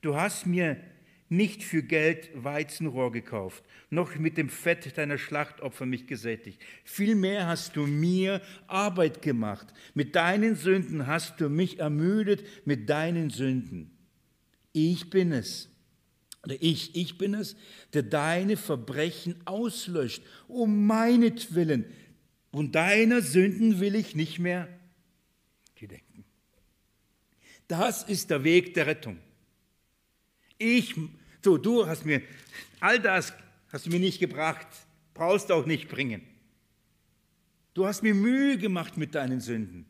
[0.00, 0.80] Du hast mir
[1.28, 6.62] nicht für Geld Weizenrohr gekauft, noch mit dem Fett deiner Schlachtopfer mich gesättigt.
[6.84, 9.66] Vielmehr hast du mir Arbeit gemacht.
[9.94, 13.90] Mit deinen Sünden hast du mich ermüdet, mit deinen Sünden.
[14.72, 15.68] Ich bin es,
[16.46, 17.56] ich, ich bin es,
[17.92, 21.84] der deine Verbrechen auslöscht, um meinetwillen.
[22.50, 24.68] Und deiner Sünden will ich nicht mehr
[25.74, 26.24] gedenken.
[27.66, 29.18] Das ist der Weg der Rettung.
[30.56, 30.94] Ich,
[31.44, 32.22] so, du hast mir,
[32.80, 33.32] all das
[33.70, 34.66] hast du mir nicht gebracht,
[35.14, 36.22] brauchst auch nicht bringen.
[37.74, 39.86] Du hast mir Mühe gemacht mit deinen Sünden.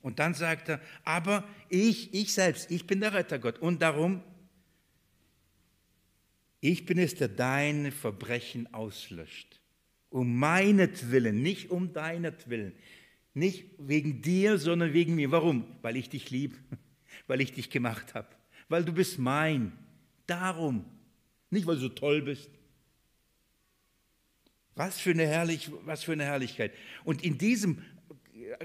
[0.00, 3.58] Und dann sagt er, aber ich, ich selbst, ich bin der Rettergott.
[3.58, 4.22] Und darum,
[6.64, 9.60] ich bin es, der deine Verbrechen auslöscht.
[10.08, 12.72] Um meinetwillen, nicht um deinetwillen.
[13.34, 15.30] Nicht wegen dir, sondern wegen mir.
[15.30, 15.66] Warum?
[15.82, 16.56] Weil ich dich lieb,
[17.26, 18.28] weil ich dich gemacht habe,
[18.70, 19.72] weil du bist mein.
[20.26, 20.86] Darum,
[21.50, 22.48] nicht weil du so toll bist.
[24.74, 26.72] Was für eine, Herrlich, was für eine Herrlichkeit.
[27.04, 27.82] Und in diesem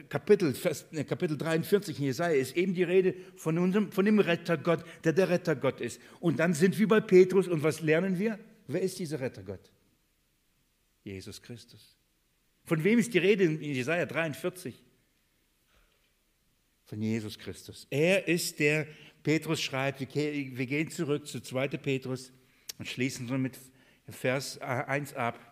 [0.08, 0.54] Kapitel,
[0.92, 5.14] äh, Kapitel 43 in Jesaja ist eben die Rede von, unserem, von dem Rettergott, der
[5.14, 6.02] der Rettergott ist.
[6.20, 8.40] Und dann sind wir bei Petrus und was lernen wir?
[8.68, 9.72] Wer ist dieser Rettergott?
[11.04, 11.98] Jesus Christus.
[12.66, 14.76] Von wem ist die Rede in Jesaja 43?
[16.86, 17.88] Von Jesus Christus.
[17.90, 18.88] Er ist der
[19.24, 21.68] Petrus schreibt, wir gehen zurück zu 2.
[21.70, 22.32] Petrus
[22.78, 23.58] und schließen so mit
[24.08, 25.49] Vers 1 ab.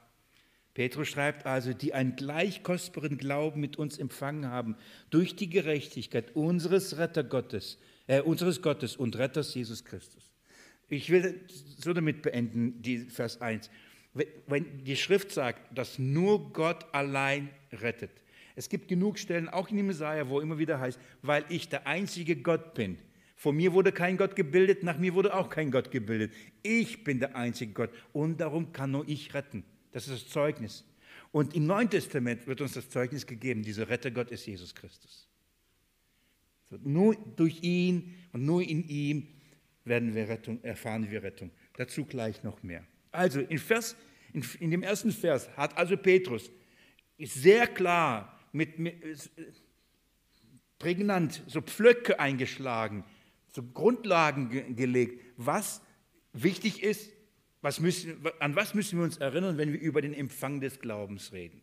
[0.77, 4.75] Petrus schreibt also, die einen gleich kostbaren Glauben mit uns empfangen haben,
[5.09, 10.29] durch die Gerechtigkeit unseres Rettergottes, äh, unseres Gottes und Retters Jesus Christus.
[10.87, 11.41] Ich will
[11.79, 13.71] so damit beenden, die Vers 1.
[14.45, 18.11] Wenn die Schrift sagt, dass nur Gott allein rettet.
[18.55, 21.87] Es gibt genug Stellen, auch in dem Messiah, wo immer wieder heißt, weil ich der
[21.87, 22.99] einzige Gott bin,
[23.35, 26.33] vor mir wurde kein Gott gebildet, nach mir wurde auch kein Gott gebildet.
[26.61, 29.63] Ich bin der einzige Gott und darum kann nur ich retten.
[29.97, 30.83] Das ist das Zeugnis.
[31.31, 35.27] Und im Neuen Testament wird uns das Zeugnis gegeben, dieser Rettergott ist Jesus Christus.
[36.83, 39.27] Nur durch ihn und nur in ihm
[39.86, 41.49] werden wir Rettung, erfahren wir Rettung.
[41.77, 42.86] Dazu gleich noch mehr.
[43.12, 43.95] Also in, Vers,
[44.33, 46.51] in, in dem ersten Vers hat also Petrus
[47.17, 49.01] sehr klar mit, mit
[50.77, 53.03] prägnant so Pflöcke eingeschlagen,
[53.47, 55.81] so Grundlagen ge gelegt, was
[56.33, 57.16] wichtig ist,
[57.61, 61.33] was müssen, an was müssen wir uns erinnern, wenn wir über den Empfang des Glaubens
[61.33, 61.61] reden.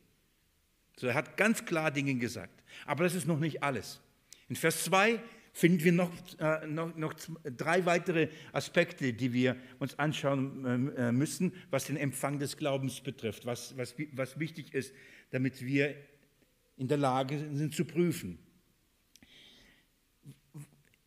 [0.97, 2.63] So, er hat ganz klar Dinge gesagt.
[2.87, 4.01] Aber das ist noch nicht alles.
[4.49, 5.21] In Vers 2
[5.53, 11.53] finden wir noch, äh, noch, noch, drei weitere Aspekte, die wir uns anschauen äh, müssen,
[11.71, 14.93] was den Empfang des Glaubens betrifft, was, was, was wichtig ist,
[15.31, 15.95] damit wir
[16.77, 18.39] in der Lage sind zu prüfen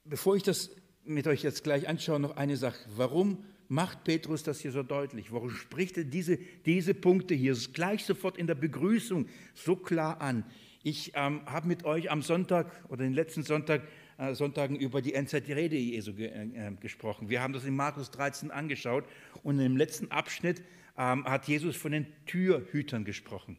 [0.10, 0.71] bevor ich das
[1.04, 2.80] mit euch jetzt gleich anschaue, noch eine Sache.
[2.95, 5.32] Warum macht Petrus das hier so deutlich?
[5.32, 10.44] Warum spricht er diese, diese Punkte hier gleich sofort in der Begrüßung so klar an?
[10.84, 15.14] Ich ähm, habe mit euch am Sonntag oder den letzten Sonntag, äh, Sonntagen über die
[15.14, 17.30] Endzeit die Rede Jesu ge äh, gesprochen.
[17.30, 19.04] Wir haben das in Markus 13 angeschaut
[19.44, 20.62] und im letzten Abschnitt
[20.98, 23.58] ähm, hat Jesus von den Türhütern gesprochen.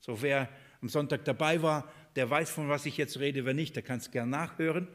[0.00, 0.48] So wer
[0.80, 3.44] am Sonntag dabei war, der weiß, von was ich jetzt rede.
[3.44, 4.88] Wer nicht, der kann es gerne nachhören.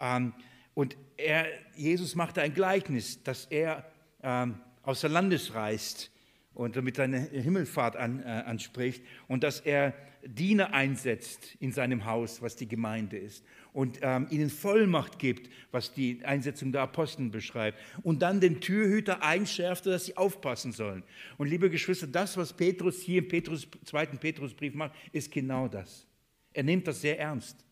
[0.00, 0.32] Ähm,
[0.74, 3.84] und er, Jesus machte ein Gleichnis, dass er
[4.22, 6.10] ähm, außer Landes reist
[6.52, 9.94] und damit seine Himmelfahrt an, äh, anspricht und dass er
[10.26, 15.92] Diener einsetzt in seinem Haus, was die Gemeinde ist, und ähm, ihnen Vollmacht gibt, was
[15.92, 21.02] die Einsetzung der Aposteln beschreibt, und dann den Türhüter einschärfte, dass sie aufpassen sollen.
[21.36, 26.06] Und liebe Geschwister, das, was Petrus hier im Petrus, zweiten Petrusbrief macht, ist genau das.
[26.52, 27.64] Er nimmt das sehr ernst.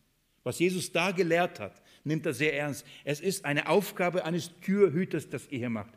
[0.42, 2.86] Was Jesus da gelehrt hat, nimmt er sehr ernst.
[3.04, 5.92] Es ist eine Aufgabe eines Türhüters, das er hier macht.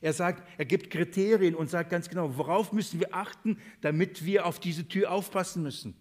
[0.00, 4.46] Er sagt, er gibt Kriterien und sagt ganz genau, worauf müssen wir achten, damit wir
[4.46, 5.94] auf diese Tür aufpassen müssen.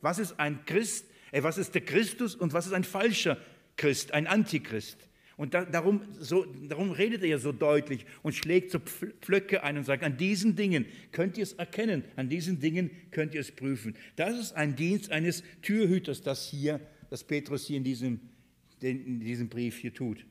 [0.00, 3.38] Was ist ein Christ, äh, was ist der Christus und was ist ein falscher
[3.76, 4.98] Christ, ein Antichrist?
[5.36, 9.84] Und da, darum, so, darum redet er so deutlich und schlägt so Pflöcke ein und
[9.84, 13.96] sagt, an diesen Dingen könnt ihr es erkennen, an diesen Dingen könnt ihr es prüfen.
[14.16, 16.80] Das ist ein Dienst eines Türhüters, das hier,
[17.10, 18.20] das Petrus hier in diesem,
[18.80, 20.24] in diesem Brief hier tut.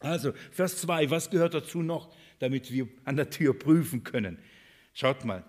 [0.00, 4.38] Also, Vers 2, was gehört dazu noch, damit wir an der Tür prüfen können?
[4.94, 5.44] Schaut mal,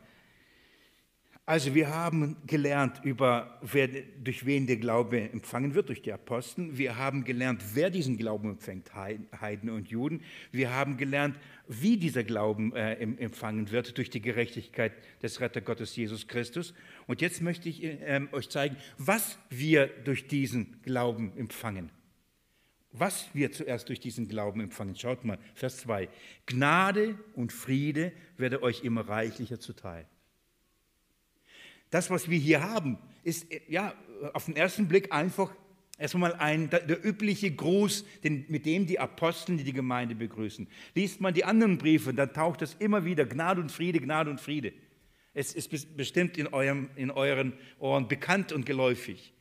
[1.50, 3.88] also wir haben gelernt über, wer,
[4.24, 6.78] durch wen der Glaube empfangen wird, durch die Apostel.
[6.78, 10.22] Wir haben gelernt, wer diesen Glauben empfängt, Heiden und Juden.
[10.52, 14.93] Wir haben gelernt, wie dieser Glauben äh, empfangen wird, durch die Gerechtigkeit
[15.24, 16.76] des Rettergottes Jesus Christus.
[17.08, 21.89] Und jetzt möchte ich äh, euch zeigen, was wir durch diesen Glauben empfangen.
[22.91, 24.95] Was wir zuerst durch diesen Glauben empfangen.
[24.95, 26.10] Schaut mal, Vers 2.
[26.45, 30.06] Gnade und Friede werde euch immer reichlicher zuteil.
[31.89, 33.93] Das, was wir hier haben, ist äh, ja
[34.33, 35.53] auf den ersten Blick einfach
[35.97, 40.67] erstmal ein, der übliche Gruß, den, mit dem die Apostel die Gemeinde begrüßen.
[40.95, 44.39] Liest man die anderen Briefe, dann taucht es immer wieder Gnade und Friede, Gnade und
[44.39, 44.73] Friede.
[45.33, 49.33] Es ist bestimmt in, eurem, in euren Ohren bekannt und geläufig.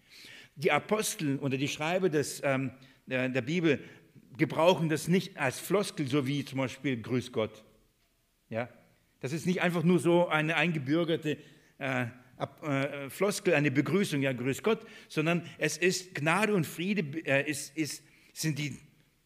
[0.57, 2.73] Die Apostel oder die Schreiber des, ähm,
[3.07, 3.81] der, der Bibel
[4.37, 7.65] gebrauchen das nicht als Floskel, so wie zum Beispiel Grüß Gott.
[8.51, 8.69] Ja?
[9.21, 11.39] Das ist nicht einfach nur so eine eingebürgerte
[11.79, 12.07] äh,
[13.09, 18.03] Floskel, eine Begrüßung, ja, grüß Gott, sondern es ist Gnade und Friede, äh, ist, ist,
[18.33, 18.79] sind die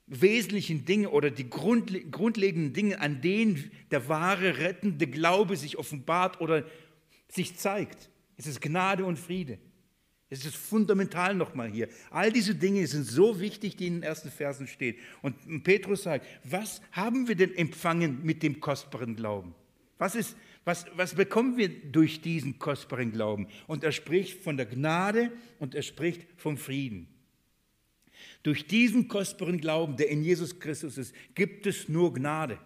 [0.06, 6.40] wesentlichen Dinge oder die grundle grundlegenden Dinge, an denen der wahre rettende Glaube sich offenbart
[6.40, 6.64] oder
[7.28, 8.10] sich zeigt.
[8.36, 9.58] Es ist Gnade und Friede.
[10.28, 11.88] Es ist fundamental nochmal hier.
[12.10, 14.96] All diese Dinge sind so wichtig, die in den ersten Versen stehen.
[15.20, 19.54] Und Petrus sagt, was haben wir denn empfangen mit dem kostbaren Glauben?
[19.98, 20.34] Was ist,
[20.64, 23.48] was, was bekommen wir durch diesen kostbaren Glauben?
[23.66, 27.08] Und er spricht von der Gnade und er spricht vom Frieden.
[28.42, 32.58] Durch diesen kostbaren Glauben, der in Jesus Christus ist, gibt es nur Gnade.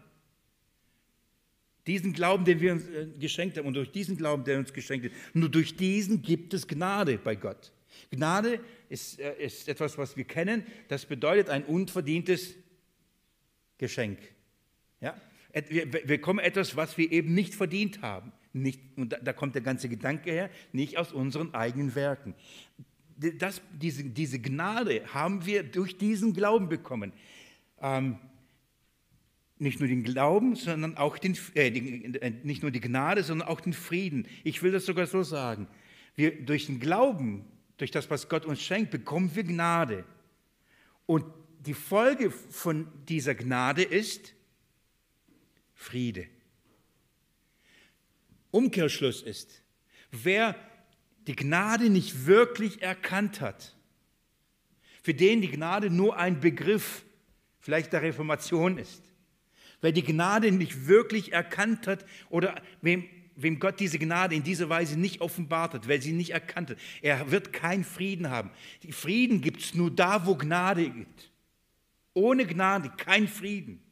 [1.86, 5.06] Diesen Glauben, den wir uns äh, geschenkt haben und durch diesen Glauben, der uns geschenkt
[5.06, 7.72] ist, nur durch diesen gibt es Gnade bei Gott.
[8.10, 10.66] Gnade ist, äh, ist etwas, was wir kennen.
[10.88, 12.54] Das bedeutet ein unverdientes
[13.78, 14.18] Geschenk.
[15.00, 15.20] Ja?
[15.68, 18.32] Wir bekommen etwas, was wir eben nicht verdient haben.
[18.52, 22.34] Nicht, und da, da, kommt der ganze Gedanke her, nicht aus unseren eigenen Werken.
[23.16, 27.12] Das, diese, diese Gnade haben wir durch diesen Glauben bekommen.
[27.80, 28.18] Ähm,
[29.58, 33.60] nicht nur den Glauben, sondern auch den, äh, äh, nicht nur die Gnade, sondern auch
[33.60, 34.26] den Frieden.
[34.44, 35.66] Ich will das sogar so sagen.
[36.14, 37.44] Wir, durch den Glauben,
[37.78, 40.04] durch das, was Gott uns schenkt, bekommen wir Gnade.
[41.06, 41.24] Und
[41.60, 44.35] die Folge von dieser Gnade ist,
[45.76, 46.26] Friede.
[48.50, 49.62] Umkehrschluss ist,
[50.10, 50.56] wer
[51.26, 53.76] die Gnade nicht wirklich erkannt hat,
[55.02, 57.04] für den die Gnade nur ein Begriff
[57.60, 59.02] vielleicht der Reformation ist,
[59.80, 63.04] wer die Gnade nicht wirklich erkannt hat oder wem,
[63.36, 66.78] wem Gott diese Gnade in dieser Weise nicht offenbart hat, wer sie nicht erkannt hat,
[67.02, 68.50] er wird keinen Frieden haben.
[68.82, 71.30] Die Frieden gibt es nur da, wo Gnade gibt.
[72.14, 73.85] Ohne Gnade kein Frieden.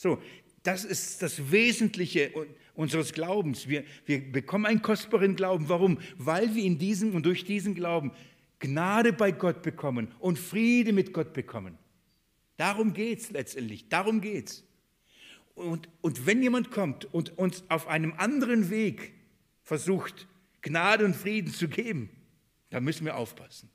[0.00, 0.18] So,
[0.62, 2.32] das ist das Wesentliche
[2.72, 3.68] unseres Glaubens.
[3.68, 5.68] Wir, wir bekommen einen kostbaren Glauben.
[5.68, 5.98] Warum?
[6.16, 8.10] Weil wir in diesem und durch diesen Glauben
[8.60, 11.76] Gnade bei Gott bekommen und Friede mit Gott bekommen.
[12.56, 13.90] Darum geht es letztendlich.
[13.90, 14.64] Darum geht es.
[15.54, 19.12] Und, und wenn jemand kommt und uns auf einem anderen Weg
[19.64, 20.28] versucht,
[20.62, 22.08] Gnade und Frieden zu geben,
[22.70, 23.68] dann müssen wir aufpassen.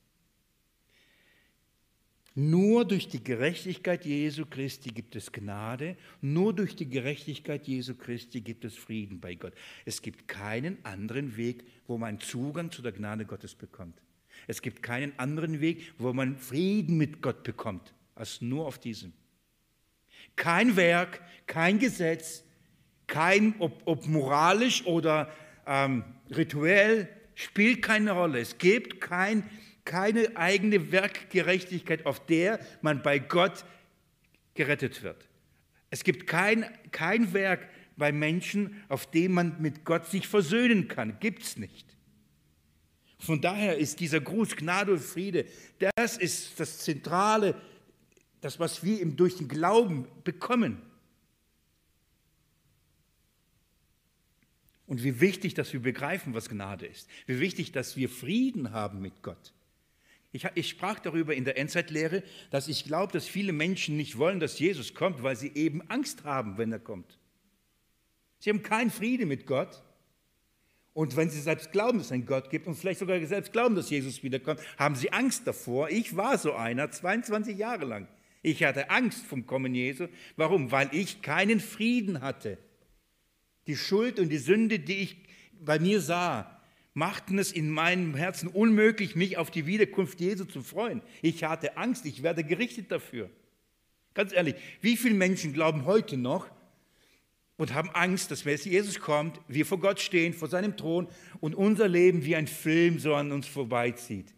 [2.37, 8.41] Nur durch die Gerechtigkeit Jesu Christi gibt es Gnade, nur durch die Gerechtigkeit Jesu Christi
[8.41, 9.53] gibt es Frieden bei Gott.
[9.85, 14.01] Es gibt keinen anderen Weg, wo man Zugang zu der Gnade Gottes bekommt.
[14.47, 19.13] Es gibt keinen anderen Weg, wo man Frieden mit Gott bekommt, als nur auf diesem.
[20.35, 22.43] Kein Werk, kein Gesetz,
[23.07, 25.31] kein, ob, ob moralisch oder
[25.65, 28.39] ähm, rituell, spielt keine Rolle.
[28.39, 29.49] Es gibt kein
[29.85, 33.63] keine eigene Werkgerechtigkeit, auf der man bei Gott
[34.55, 35.27] gerettet wird.
[35.89, 41.19] Es gibt kein, kein Werk bei Menschen, auf dem man mit Gott sich versöhnen kann.
[41.19, 41.95] Gibt es nicht.
[43.19, 45.45] Von daher ist dieser Gruß Gnade und Friede,
[45.95, 47.55] das ist das Zentrale,
[48.41, 50.81] das, was wir durch den Glauben bekommen.
[54.85, 57.09] Und wie wichtig, dass wir begreifen, was Gnade ist.
[57.25, 59.54] Wie wichtig, dass wir Frieden haben mit Gott.
[60.35, 62.21] Ich, ich sprach darüber in der Endzeitlehre,
[62.51, 66.25] dass ich glaube, dass viele Menschen nicht wollen, dass Jesus kommt, weil sie eben Angst
[66.25, 67.17] haben, wenn er kommt.
[68.39, 69.81] Sie haben keinen Friede mit Gott.
[70.93, 73.75] Und wenn sie selbst glauben, dass es einen Gott gibt und vielleicht sogar selbst glauben,
[73.75, 75.89] dass Jesus wiederkommt, haben sie Angst davor.
[75.89, 78.07] Ich war so einer, 22 Jahre lang.
[78.41, 80.07] Ich hatte Angst vom Kommen Jesu.
[80.35, 80.69] Warum?
[80.69, 82.57] Weil ich keinen Frieden hatte.
[83.67, 85.17] Die Schuld und die Sünde, die ich
[85.61, 86.54] bei mir sah,
[86.95, 91.01] machten es in meinem Herzen unmöglich, mich auf die Wiederkunft Jesu zu freuen.
[91.21, 93.29] Ich hatte Angst, ich werde gerichtet dafür.
[94.13, 96.49] Ganz ehrlich, wie viele Menschen glauben heute noch
[97.57, 101.07] und haben Angst, dass wenn Jesus kommt, wir vor Gott stehen, vor seinem Thron
[101.41, 104.33] und unser Leben wie ein Film so an uns vorbeizieht?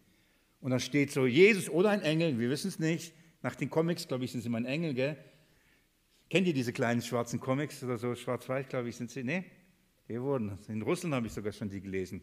[0.59, 4.07] Und dann steht so Jesus oder ein Engel, wir wissen es nicht, nach den Comics,
[4.07, 5.15] glaube ich, sind sie immer ein Engel, gell?
[6.27, 9.23] Kennt ihr diese kleinen schwarzen Comics oder so, schwarz-weiß, glaube ich, sind sie?
[9.23, 9.45] Nee,
[10.09, 10.57] die wurden.
[10.67, 12.19] In Russland habe ich sogar schon die gelesen.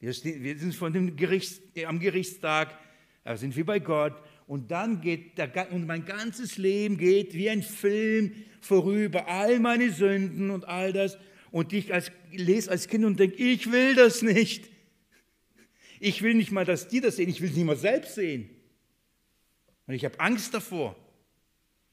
[0.00, 2.78] Wir sind von dem Gerichts, am Gerichtstag,
[3.24, 4.14] da sind wir bei Gott
[4.46, 9.90] und dann geht der, und mein ganzes Leben geht wie ein Film vorüber, all meine
[9.90, 11.18] Sünden und all das.
[11.50, 14.70] Und ich als, lese als Kind und denke, ich will das nicht.
[16.00, 18.48] Ich will nicht mal, dass die das sehen, ich will es nicht mal selbst sehen.
[19.86, 20.96] Und ich habe Angst davor.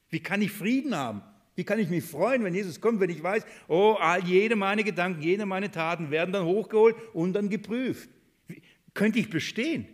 [0.10, 1.24] Wie kann ich Frieden haben?
[1.56, 5.22] Wie kann ich mich freuen, wenn Jesus kommt, wenn ich weiß, oh, jede meine Gedanken,
[5.22, 8.10] jede meine Taten werden dann hochgeholt und dann geprüft.
[8.47, 8.62] Wie,
[8.93, 9.88] könnte ich bestehen?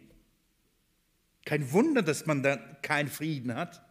[1.45, 3.83] Kein Wunder, dass man da keinen Frieden hat.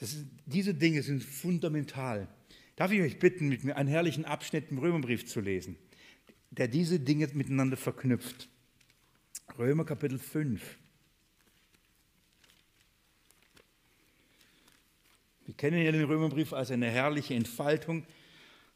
[0.00, 2.28] Ist, diese Dinge sind fundamental.
[2.76, 5.76] Darf ich euch bitten, mit mir einen herrlichen Abschnitt im Römerbrief zu lesen,
[6.50, 8.48] der diese Dinge miteinander verknüpft.
[9.56, 10.78] Römer Kapitel 5.
[15.46, 18.06] Wir kennen ja den Römerbrief als eine herrliche Entfaltung,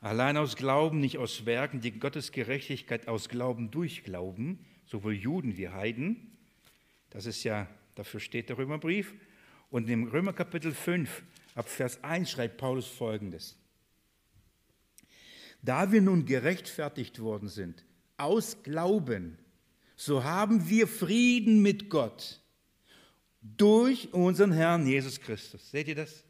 [0.01, 5.57] allein aus Glauben, nicht aus Werken, die Gottes Gerechtigkeit aus Glauben durch Glauben, sowohl Juden
[5.57, 6.37] wie Heiden.
[7.11, 9.15] Das ist ja, dafür steht der Römerbrief.
[9.71, 11.23] Und im Römer Kapitel 5,
[11.55, 13.57] ab Vers 1 schreibt Paulus folgendes.
[15.63, 17.85] Da wir nun gerechtfertigt worden sind,
[18.19, 19.39] aus Glauben,
[19.97, 22.41] so haben wir Frieden mit Gott
[23.43, 25.71] durch unseren Herrn Jesus Christus.
[25.71, 26.28] Seht ihr das?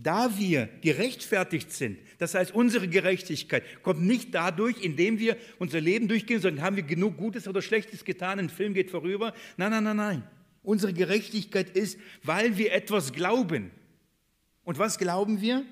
[0.00, 6.06] Da wir gerechtfertigt sind, das heißt unsere Gerechtigkeit kommt nicht dadurch, indem wir unser Leben
[6.06, 9.34] durchgehen, sondern haben wir genug Gutes oder Schlechtes getan, ein Film geht vorüber.
[9.56, 10.22] Nein, nein, nein, nein.
[10.62, 13.72] Unsere Gerechtigkeit ist, weil wir etwas glauben.
[14.62, 15.64] Und was glauben wir?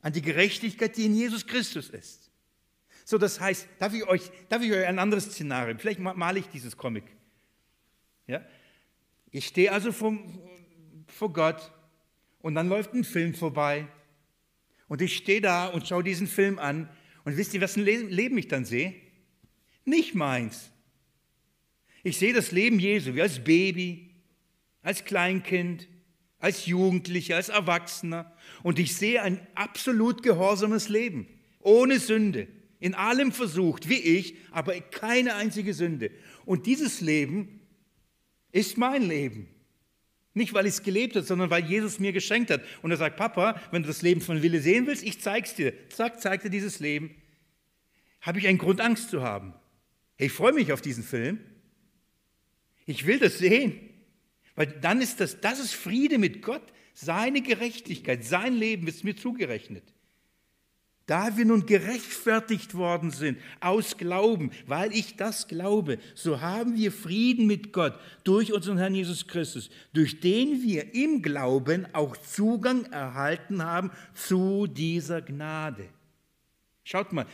[0.00, 2.30] An die Gerechtigkeit, die in Jesus Christus ist.
[3.04, 6.46] So, das heißt, darf ich euch, darf ich euch ein anderes Szenario, vielleicht male ich
[6.46, 7.04] dieses Comic.
[8.28, 8.44] Ja?
[9.32, 10.16] Ich stehe also vor,
[11.08, 11.72] vor Gott
[12.42, 13.86] und dann läuft ein Film vorbei.
[14.88, 16.88] Und ich stehe da und schaue diesen Film an.
[17.24, 18.94] Und wisst ihr, was ein Leben ich dann sehe?
[19.84, 20.70] Nicht meins.
[22.02, 24.10] Ich sehe das Leben Jesu wie als Baby,
[24.82, 25.86] als Kleinkind,
[26.38, 28.34] als Jugendlicher, als Erwachsener.
[28.62, 31.28] Und ich sehe ein absolut gehorsames Leben,
[31.60, 36.10] ohne Sünde, in allem versucht, wie ich, aber keine einzige Sünde.
[36.46, 37.60] Und dieses Leben
[38.52, 39.48] ist mein Leben.
[40.40, 42.62] Nicht, weil ich es gelebt habe, sondern weil Jesus mir geschenkt hat.
[42.80, 45.74] Und er sagt, Papa, wenn du das Leben von Wille sehen willst, ich zeig's dir.
[45.90, 47.14] Zack, zeigt dir dieses Leben.
[48.22, 49.52] Habe ich einen Grund, Angst zu haben?
[50.16, 51.40] Hey, ich freue mich auf diesen Film.
[52.86, 53.90] Ich will das sehen.
[54.54, 56.62] Weil dann ist das, das ist Friede mit Gott.
[56.94, 59.84] Seine Gerechtigkeit, sein Leben ist mir zugerechnet.
[61.10, 66.92] Da wir nun gerechtfertigt worden sind aus Glauben, weil ich das glaube, so haben wir
[66.92, 72.84] Frieden mit Gott durch unseren Herrn Jesus Christus, durch den wir im Glauben auch Zugang
[72.92, 75.88] erhalten haben zu dieser Gnade.
[76.84, 77.26] Schaut mal,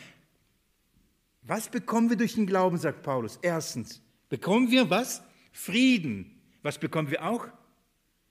[1.43, 3.39] was bekommen wir durch den Glauben, sagt Paulus?
[3.43, 4.01] Erstens,
[4.31, 5.23] bekommen wir was?
[5.53, 6.41] Frieden.
[6.63, 7.47] Was bekommen wir auch?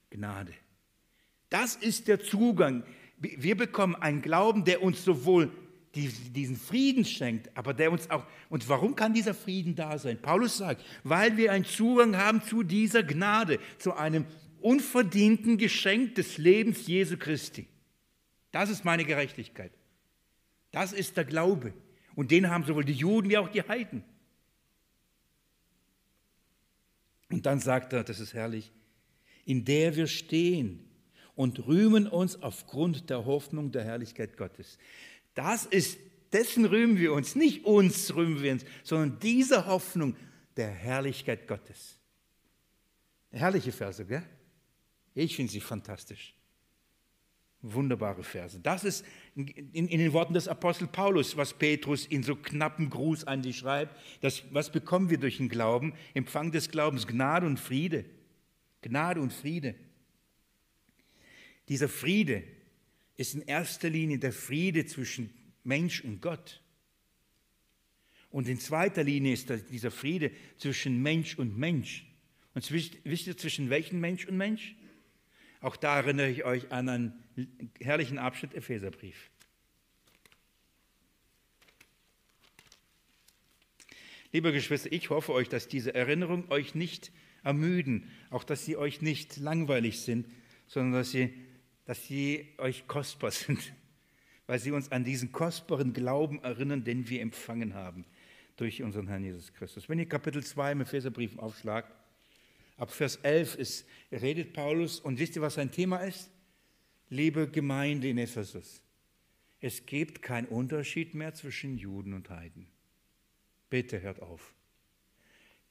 [0.10, 0.54] Gnade.
[1.52, 2.84] Das ist der Zugang
[3.18, 5.52] wir bekommen einen Glauben, der uns sowohl
[5.96, 10.22] diesen Frieden schenkt, aber der uns auch, und warum kann dieser Frieden da sein?
[10.22, 14.26] Paulus sagt, weil wir einen Zugang haben zu dieser Gnade, zu einem
[14.60, 17.68] unverdienten Geschenk des Lebens Jesu Christi.
[18.52, 19.72] Das ist meine Gerechtigkeit.
[20.72, 21.74] Das ist der Glaube.
[22.16, 24.04] Und den haben sowohl die Juden wie auch die Heiden.
[27.30, 28.72] Und dann sagt er, das ist herrlich,
[29.46, 30.85] in der wir stehen,
[31.36, 34.78] und rühmen uns aufgrund der Hoffnung der Herrlichkeit Gottes.
[35.34, 36.00] Das ist,
[36.32, 40.16] dessen rühmen wir uns, nicht uns rühmen wir uns, sondern dieser Hoffnung
[40.56, 41.98] der Herrlichkeit Gottes.
[43.32, 44.24] Herrliche Verse, gell?
[45.14, 46.34] Ich finde sie fantastisch.
[47.62, 48.60] Wunderbare Verse.
[48.60, 49.04] Das ist
[49.36, 53.58] in, in, den Worten des Apostel Paulus, was Petrus in so knappen Gruß an dich
[53.58, 53.98] schreibt.
[54.22, 55.94] Das, was bekommen wir durch den Glauben?
[56.14, 58.06] Empfang des Glaubens, Gnade und Friede.
[58.82, 59.76] Gnade und Friede.
[61.70, 62.44] Dieser Friede
[63.18, 66.62] ist in erster Linie der Friede zwischen Mensch und Gott.
[68.30, 72.06] Und in zweiter Linie ist dieser Friede zwischen Mensch und Mensch.
[72.54, 74.76] Und wisst ihr, zwischen welchem Mensch und Mensch?
[75.62, 77.14] Auch da erinnere ich euch an einen
[77.80, 79.30] herrlichen Abschnitt Epheserbrief.
[84.32, 87.12] Liebe Geschwister, ich hoffe euch, dass diese Erinnerungen euch nicht
[87.44, 90.28] ermüden, auch dass sie euch nicht langweilig sind,
[90.68, 91.34] sondern dass sie,
[91.86, 93.74] dass sie euch kostbar sind,
[94.48, 98.06] weil sie uns an diesen kostbaren Glauben erinnern, den wir empfangen haben
[98.58, 99.90] durch unseren Herrn Jesus Christus.
[99.90, 101.94] Wenn ihr Kapitel 2 im Epheserbrief aufschlagt,
[102.78, 106.30] ab Vers 11 ist, redet Paulus und wisst ihr, was sein Thema ist?
[107.10, 108.82] Liebe Gemeinde in Ephesus,
[109.62, 112.68] es gibt keinen Unterschied mehr zwischen Juden und Heiden.
[113.70, 114.54] Bitte hört auf.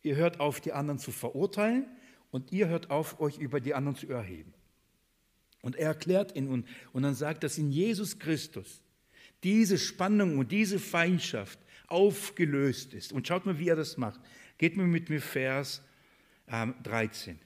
[0.03, 1.87] Ihr hört auf, die anderen zu verurteilen
[2.31, 4.54] und ihr hört auf, euch über die anderen zu erheben.
[5.65, 8.83] Und er erklärt ihn und, und dann sagt, dass in Jesus Christus
[9.43, 13.15] diese Spannung und diese Feindschaft aufgelöst ist.
[13.15, 14.21] Und schaut mal, wie er das macht.
[14.59, 15.83] Geht mir mit mir Vers
[16.49, 17.39] ähm, 13.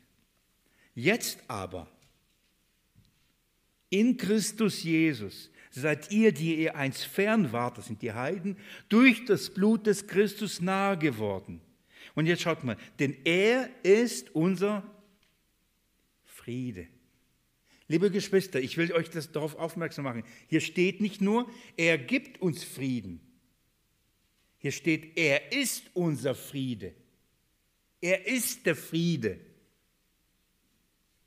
[0.96, 1.88] Jetzt aber,
[3.88, 8.56] in Christus Jesus, seid ihr, die ihr einst fern wart, das sind die Heiden,
[8.88, 11.60] durch das Blut des Christus nahe geworden.
[12.16, 14.82] Und jetzt schaut mal, denn er ist unser
[16.24, 16.88] Friede.
[17.88, 20.22] Liebe Geschwister, ich will euch das darauf aufmerksam machen.
[20.46, 23.20] Hier steht nicht nur, er gibt uns Frieden.
[24.58, 26.94] Hier steht, er ist unser Friede.
[28.00, 29.40] Er ist der Friede.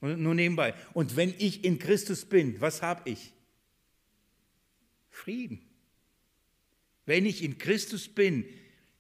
[0.02, 0.76] Und nur nebenbei.
[0.94, 3.34] Und wenn ich in Christus bin, was habe ich?
[5.10, 5.62] Frieden.
[7.06, 8.46] Wenn ich in Christus bin,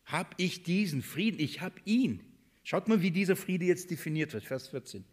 [0.05, 1.39] habe ich diesen Frieden.
[1.39, 2.21] Ich habe ihn.
[2.63, 5.03] Schaut mal, wie dieser Friede jetzt definiert wird, Vers 14.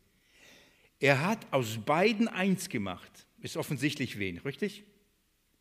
[1.00, 3.26] Er hat aus beiden eins gemacht.
[3.40, 4.84] Ist offensichtlich wen, richtig?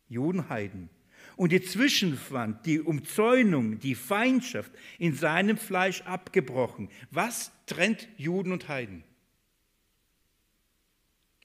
[0.08, 0.90] Juden, Heiden.
[1.36, 6.88] Und die Zwischenwand, die Umzäunung, die Feindschaft in seinem Fleisch abgebrochen.
[7.10, 9.04] Was trennt Juden und Heiden?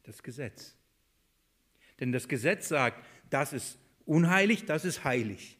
[0.03, 0.75] Das Gesetz.
[1.99, 5.57] Denn das Gesetz sagt, das ist unheilig, das ist heilig.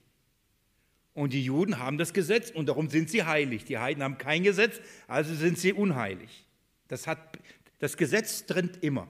[1.14, 3.66] Und die Juden haben das Gesetz und darum sind sie heilig.
[3.66, 6.46] Die Heiden haben kein Gesetz, also sind sie unheilig.
[6.88, 7.38] Das, hat,
[7.84, 9.10] das Gesetz trennt immer.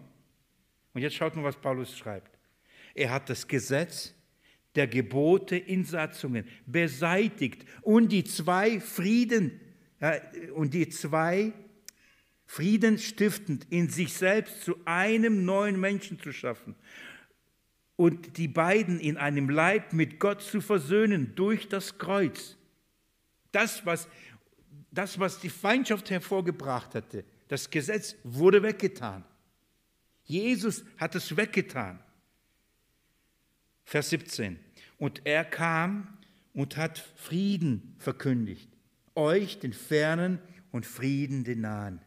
[0.96, 2.40] Und jetzt schaut mal, was Paulus schreibt.
[2.96, 4.16] Er hat das Gesetz
[4.74, 9.62] der Gebote in Satzungen beseitigt und die zwei Frieden
[10.00, 10.20] äh,
[10.56, 11.54] und die zwei
[12.48, 16.74] Frieden stiftend in sich selbst zu einem neuen Menschen zu schaffen
[17.96, 22.58] und die beiden in einem Leib mit Gott zu versöhnen durch das Kreuz.
[23.52, 24.08] Das, was,
[24.90, 27.24] das, was die Feindschaft hervorgebracht hatte,
[27.54, 29.24] das Gesetz wurde weggetan.
[30.24, 32.00] Jesus hat es weggetan.
[33.86, 34.58] Vers 17.
[34.98, 36.18] Und er kam
[36.56, 38.68] und hat Frieden verkündigt,
[39.14, 40.40] euch den Fernen
[40.72, 42.02] und Frieden den Nahen.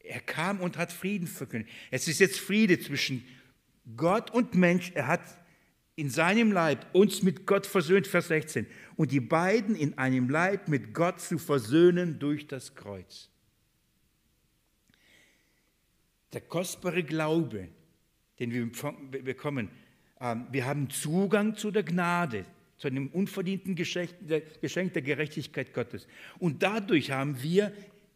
[0.00, 1.72] Er kam und hat Frieden verkündigt.
[1.90, 3.24] Es ist jetzt Friede zwischen
[3.96, 4.92] Gott und Mensch.
[4.94, 5.22] Er hat
[5.96, 8.66] in seinem Leib uns mit Gott versöhnt, Vers 16.
[8.96, 13.30] Und die beiden in einem Leib mit Gott zu versöhnen durch das Kreuz.
[16.32, 17.68] Der kostbare Glaube,
[18.38, 18.70] den wir
[19.22, 19.70] bekommen,
[20.20, 22.44] ähm, wir haben Zugang zu der Gnade,
[22.76, 26.06] zu einem unverdienten Geschenk der Gerechtigkeit Gottes.
[26.38, 27.72] Und dadurch haben wir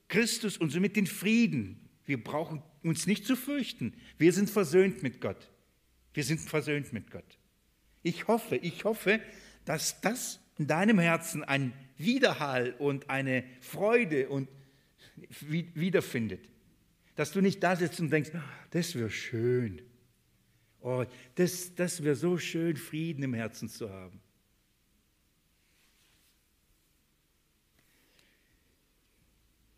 [0.09, 1.89] Christus und somit den Frieden.
[2.05, 3.95] Wir brauchen uns nicht zu fürchten.
[4.19, 5.51] Wir sind versöhnt mit Gott.
[6.15, 7.39] Wir sind versöhnt mit Gott.
[8.03, 9.21] Ich hoffe, ich hoffe,
[9.65, 14.49] dass das in deinem Herzen ein Widerhall und eine Freude und
[15.41, 16.51] wiederfindet.
[17.15, 18.31] Dass du nicht da sitzt und denkst,
[18.71, 19.83] das wäre schön.
[20.81, 21.05] Oh,
[21.35, 24.21] das, das wäre so schön, Frieden im Herzen zu haben.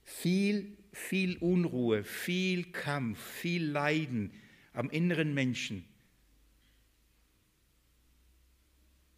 [0.04, 4.32] Viel, viel Unruhe, viel Kampf, viel Leiden
[4.72, 5.84] am inneren Menschen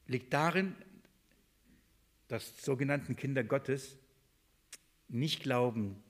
[0.07, 0.75] liegt darin,
[2.29, 3.97] dass sogenannten Kinder Gottes
[5.09, 6.03] nicht glauben,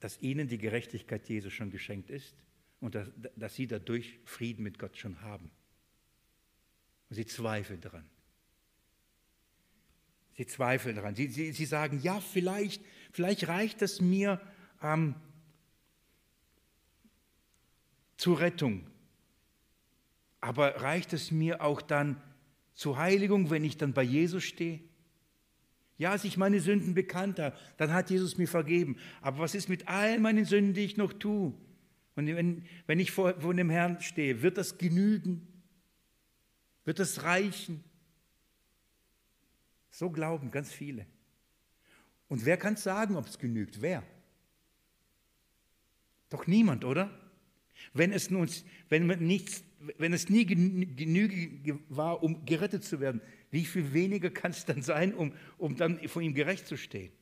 [0.00, 2.34] dass ihnen die Gerechtigkeit Jesu schon geschenkt ist
[2.80, 5.50] und dass, dass sie dadurch Frieden mit Gott schon haben.
[7.08, 8.04] Und sie zweifeln daran.
[10.36, 11.14] Sie zweifeln daran.
[11.14, 12.82] Sie, sie, sie sagen, ja, vielleicht,
[13.12, 14.40] vielleicht reicht es mir
[14.82, 15.14] ähm,
[18.16, 18.86] zur Rettung.
[20.40, 22.22] Aber reicht es mir auch dann
[22.74, 24.80] zur Heiligung, wenn ich dann bei Jesus stehe?
[26.00, 28.96] Ja, als ich meine Sünden bekannt habe, dann hat Jesus mir vergeben.
[29.20, 31.52] Aber was ist mit all meinen Sünden, die ich noch tue?
[32.16, 35.46] Und wenn, wenn ich vor, vor dem Herrn stehe, wird das genügen?
[36.86, 37.84] Wird das reichen?
[39.90, 41.04] So glauben ganz viele.
[42.28, 43.82] Und wer kann sagen, ob es genügt?
[43.82, 44.02] Wer?
[46.30, 47.10] Doch niemand, oder?
[47.92, 48.48] Wenn es, nun,
[48.88, 49.62] wenn, nichts,
[49.98, 53.20] wenn es nie genüge war, um gerettet zu werden,
[53.50, 57.12] wie viel weniger kann es dann sein, um, um dann vor ihm gerecht zu stehen?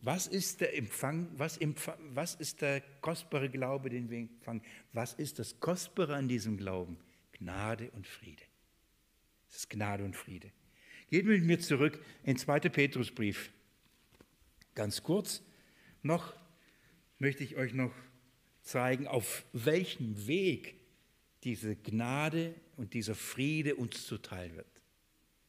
[0.00, 4.62] Was ist der Empfang, was, empfang, was ist der kostbare Glaube, den wir empfangen?
[4.92, 6.96] Was ist das Kostbare an diesem Glauben?
[7.32, 8.42] Gnade und Friede.
[9.50, 10.50] Es ist Gnade und Friede.
[11.10, 12.60] Geht mit mir zurück in 2.
[12.60, 13.50] Petrusbrief.
[14.74, 15.42] Ganz kurz
[16.02, 16.32] noch
[17.18, 17.92] möchte ich euch noch
[18.68, 20.74] zeigen, auf welchem Weg
[21.44, 24.66] diese Gnade und dieser Friede uns zuteil wird.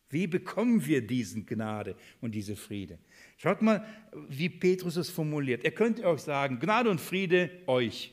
[0.09, 2.97] Wie bekommen wir diesen Gnade und diese Friede?
[3.37, 3.85] Schaut mal,
[4.27, 5.63] wie Petrus es formuliert.
[5.63, 8.11] Er könnte auch sagen, Gnade und Friede euch.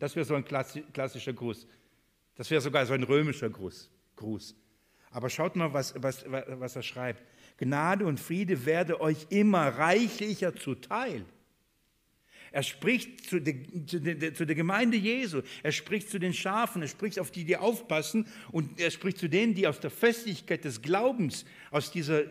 [0.00, 1.66] Das wäre so ein klassischer Gruß.
[2.34, 3.90] Das wäre sogar so ein römischer Gruß.
[4.16, 4.56] Gruß.
[5.10, 7.22] Aber schaut mal, was, was, was er schreibt.
[7.56, 11.24] Gnade und Friede werde euch immer reichlicher zuteil.
[12.58, 13.54] Er spricht zu der,
[13.86, 17.44] zu, der, zu der, Gemeinde Jesu, er spricht zu den Schafen, er spricht auf die,
[17.44, 22.24] die aufpassen und er spricht zu denen, die aus der Festigkeit des Glaubens, aus, dieser,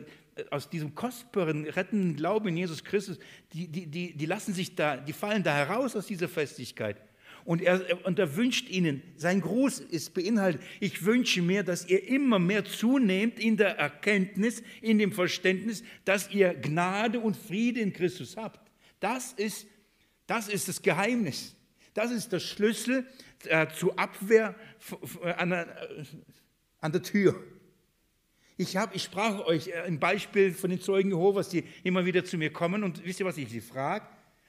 [0.50, 3.20] aus diesem kostbaren, rettenden Glauben in Jesus Christus,
[3.54, 7.02] die, die, die, die lassen sich da, die fallen da heraus aus dieser Festigkeit.
[7.46, 12.06] Und er, und er wünscht ihnen, sein Gruß ist beinhaltet, ich wünsche mir, dass ihr
[12.06, 17.94] immer mehr zunehmt in der Erkenntnis, in dem Verständnis, dass ihr Gnade und Friede in
[17.94, 18.60] Christus habt.
[19.00, 19.68] Das ist,
[20.28, 21.56] das ist das Geheimnis.
[21.94, 23.08] Das ist der Schlüssel
[23.46, 24.56] äh, zur Abwehr
[25.38, 26.06] an der, äh,
[26.80, 27.44] an der Tür.
[28.58, 32.24] Ich, hab, ich sprach euch äh, ein Beispiel von den Zeugen Jehovas, die immer wieder
[32.24, 34.06] zu mir kommen und wisst ihr, was ich sie frage?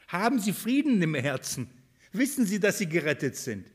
[0.08, 1.70] Haben sie Frieden im Herzen?
[2.12, 3.66] Wissen Sie, dass Sie gerettet sind?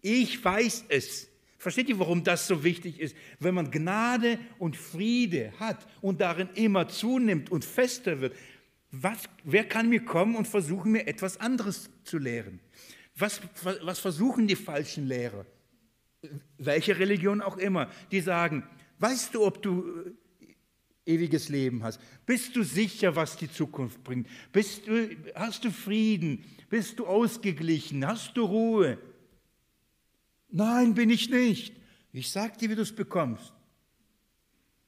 [0.00, 1.28] Ich weiß es.
[1.58, 3.16] Versteht ihr, warum das so wichtig ist?
[3.38, 8.36] Wenn man Gnade und Friede hat und darin immer zunimmt und fester wird,
[9.02, 12.60] was, wer kann mir kommen und versuchen, mir etwas anderes zu lehren?
[13.16, 13.40] Was,
[13.82, 15.46] was versuchen die falschen Lehrer?
[16.58, 18.64] Welche Religion auch immer, die sagen,
[18.98, 19.84] weißt du, ob du
[21.06, 22.00] äh, ewiges Leben hast?
[22.26, 24.28] Bist du sicher, was die Zukunft bringt?
[24.52, 26.44] Bist du, hast du Frieden?
[26.70, 28.06] Bist du ausgeglichen?
[28.06, 28.98] Hast du Ruhe?
[30.50, 31.76] Nein, bin ich nicht.
[32.12, 33.52] Ich sag dir, wie du es bekommst.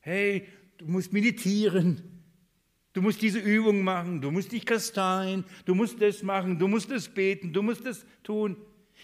[0.01, 0.49] Hey,
[0.79, 2.16] du musst meditieren.
[2.97, 4.23] Du musst diese Übung machen.
[4.23, 5.45] Du musst dich kasteien.
[5.67, 6.59] Du musst das machen.
[6.59, 7.53] Du musst das beten.
[7.53, 8.57] Du musst das tun.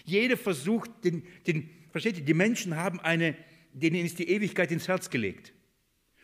[0.03, 3.35] Jeder versucht, den, den, versteht ihr, die Menschen haben eine,
[3.71, 5.53] denen ist die Ewigkeit ins Herz gelegt.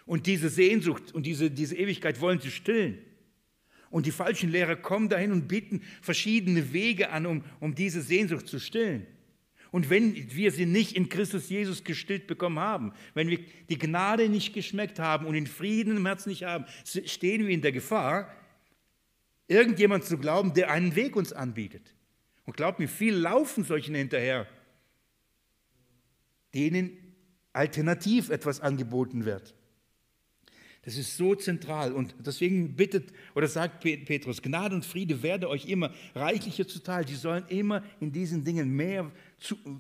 [0.08, 2.98] Und diese Sehnsucht und diese, diese Ewigkeit wollen sie stillen.
[3.92, 8.48] Und die falschen Lehrer kommen dahin und bieten verschiedene Wege an, um, um diese Sehnsucht
[8.48, 9.06] zu stillen.
[9.72, 13.40] Und wenn wir sie nicht in Christus Jesus gestillt bekommen haben, wenn wir
[13.70, 17.62] die Gnade nicht geschmeckt haben und den Frieden im Herzen nicht haben, stehen wir in
[17.62, 18.34] der Gefahr,
[19.48, 21.94] irgendjemand zu glauben, der einen Weg uns anbietet.
[22.46, 24.48] Und glaubt mir, viel laufen solchen hinterher,
[26.56, 26.92] denen
[27.54, 29.54] alternativ etwas angeboten wird.
[30.84, 35.66] Das ist so zentral und deswegen bittet oder sagt Petrus, Gnade und Friede werde euch
[35.66, 37.04] immer reichlicher zuteil.
[37.04, 39.12] Die sollen immer in diesen Dingen mehr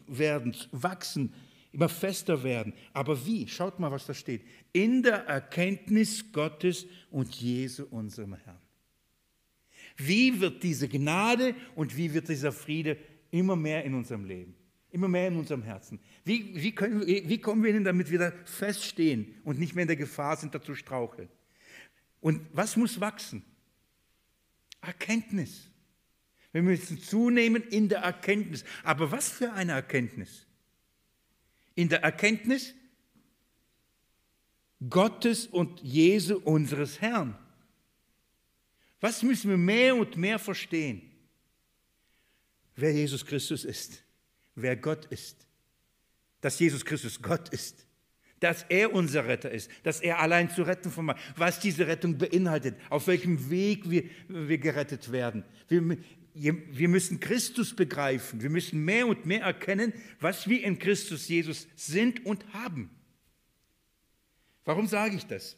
[0.07, 1.33] werden, wachsen,
[1.71, 2.73] immer fester werden.
[2.93, 3.47] Aber wie?
[3.47, 4.41] Schaut mal, was da steht.
[4.73, 8.61] In der Erkenntnis Gottes und Jesu, unserem Herrn.
[9.97, 12.97] Wie wird diese Gnade und wie wird dieser Friede
[13.31, 14.55] immer mehr in unserem Leben?
[14.91, 15.99] Immer mehr in unserem Herzen.
[16.23, 19.87] Wie, wie, können, wie kommen wir hin, damit wir da feststehen und nicht mehr in
[19.87, 21.29] der Gefahr sind, dazu straucheln?
[22.21, 23.43] Und was muss wachsen?
[24.81, 25.68] Erkenntnis.
[26.51, 28.63] Wir müssen zunehmen in der Erkenntnis.
[28.83, 30.45] Aber was für eine Erkenntnis?
[31.75, 32.73] In der Erkenntnis
[34.89, 37.37] Gottes und Jesu unseres Herrn.
[39.01, 41.01] Was müssen wir mehr und mehr verstehen?
[42.75, 44.03] Wer Jesus Christus ist
[44.61, 45.45] wer Gott ist.
[46.41, 47.85] Dass Jesus Christus Gott ist.
[48.39, 49.69] Dass er unser Retter ist.
[49.83, 51.17] Dass er allein zu retten vermag.
[51.35, 52.75] Was diese Rettung beinhaltet.
[52.89, 55.43] Auf welchem Weg wir, wir gerettet werden.
[55.67, 55.97] Wir,
[56.41, 58.41] wir müssen Christus begreifen.
[58.41, 62.89] Wir müssen mehr und mehr erkennen, was wir in Christus Jesus sind und haben.
[64.63, 65.57] Warum sage ich das?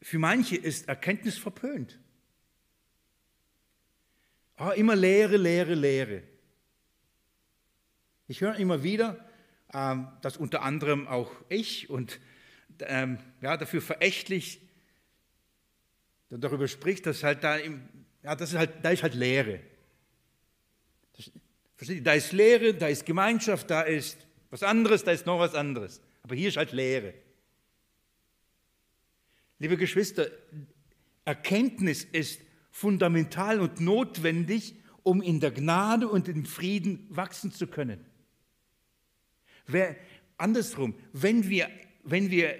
[0.00, 1.98] Für manche ist Erkenntnis verpönt.
[4.58, 6.22] Oh, immer Lehre, Lehre, Lehre.
[8.28, 9.28] Ich höre immer wieder,
[9.74, 12.20] ähm, dass unter anderem auch ich und
[12.80, 14.60] ähm, ja, dafür verächtlich
[16.38, 17.82] darüber spricht, dass halt da, im,
[18.22, 19.60] ja, das ist halt, da ist halt Lehre.
[21.16, 21.30] Das,
[21.76, 22.02] versteht ihr?
[22.02, 26.00] Da ist Lehre, da ist Gemeinschaft, da ist was anderes, da ist noch was anderes.
[26.22, 27.14] Aber hier ist halt Lehre.
[29.58, 30.30] Liebe Geschwister,
[31.24, 38.04] Erkenntnis ist fundamental und notwendig, um in der Gnade und im Frieden wachsen zu können.
[39.66, 39.96] Wer,
[40.36, 41.70] andersrum, wenn wir,
[42.02, 42.56] wenn wir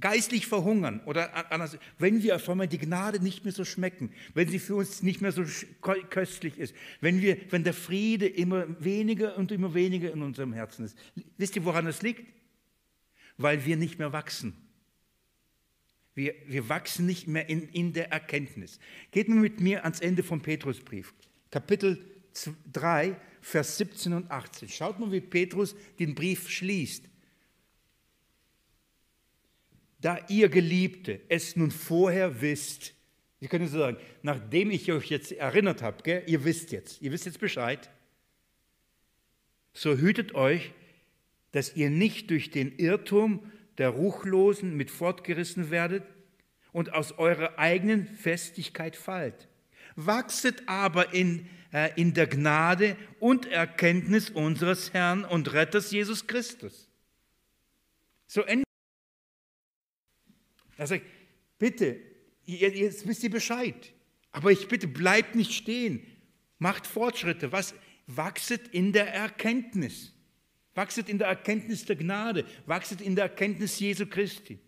[0.00, 4.48] geistlich verhungern oder anders, wenn wir auf einmal die Gnade nicht mehr so schmecken, wenn
[4.48, 5.44] sie für uns nicht mehr so
[6.10, 10.86] köstlich ist, wenn, wir, wenn der Friede immer weniger und immer weniger in unserem Herzen
[10.86, 10.96] ist.
[11.36, 12.26] Wisst ihr, woran es liegt?
[13.36, 14.54] Weil wir nicht mehr wachsen.
[16.14, 18.78] Wir, wir wachsen nicht mehr in, in der Erkenntnis.
[19.10, 21.14] Geht mal mit mir ans Ende vom Petrusbrief,
[21.50, 21.98] Kapitel
[22.72, 24.68] 3, Vers 17 und 18.
[24.68, 27.04] Schaut mal, wie Petrus den Brief schließt.
[30.02, 32.94] Da ihr Geliebte es nun vorher wisst,
[33.42, 37.26] Sie können so sagen, nachdem ich euch jetzt erinnert habe, ihr wisst jetzt, ihr wisst
[37.26, 37.90] jetzt Bescheid,
[39.72, 40.70] so hütet euch,
[41.50, 46.04] dass ihr nicht durch den Irrtum der Ruchlosen mit fortgerissen werdet
[46.70, 49.48] und aus eurer eigenen Festigkeit fallt.
[49.96, 56.88] Wachset aber in, äh, in der Gnade und Erkenntnis unseres Herrn und Retters Jesus Christus.
[58.28, 58.71] So endet.
[60.82, 61.04] Er sagt,
[61.60, 62.00] bitte,
[62.44, 63.92] jetzt wisst ihr Bescheid.
[64.32, 66.04] Aber ich bitte, bleibt nicht stehen.
[66.58, 67.52] Macht Fortschritte.
[67.52, 67.72] Was?
[68.08, 70.12] Wachset in der Erkenntnis.
[70.74, 72.44] Wachset in der Erkenntnis der Gnade.
[72.66, 74.58] Wachset in der Erkenntnis Jesu Christi.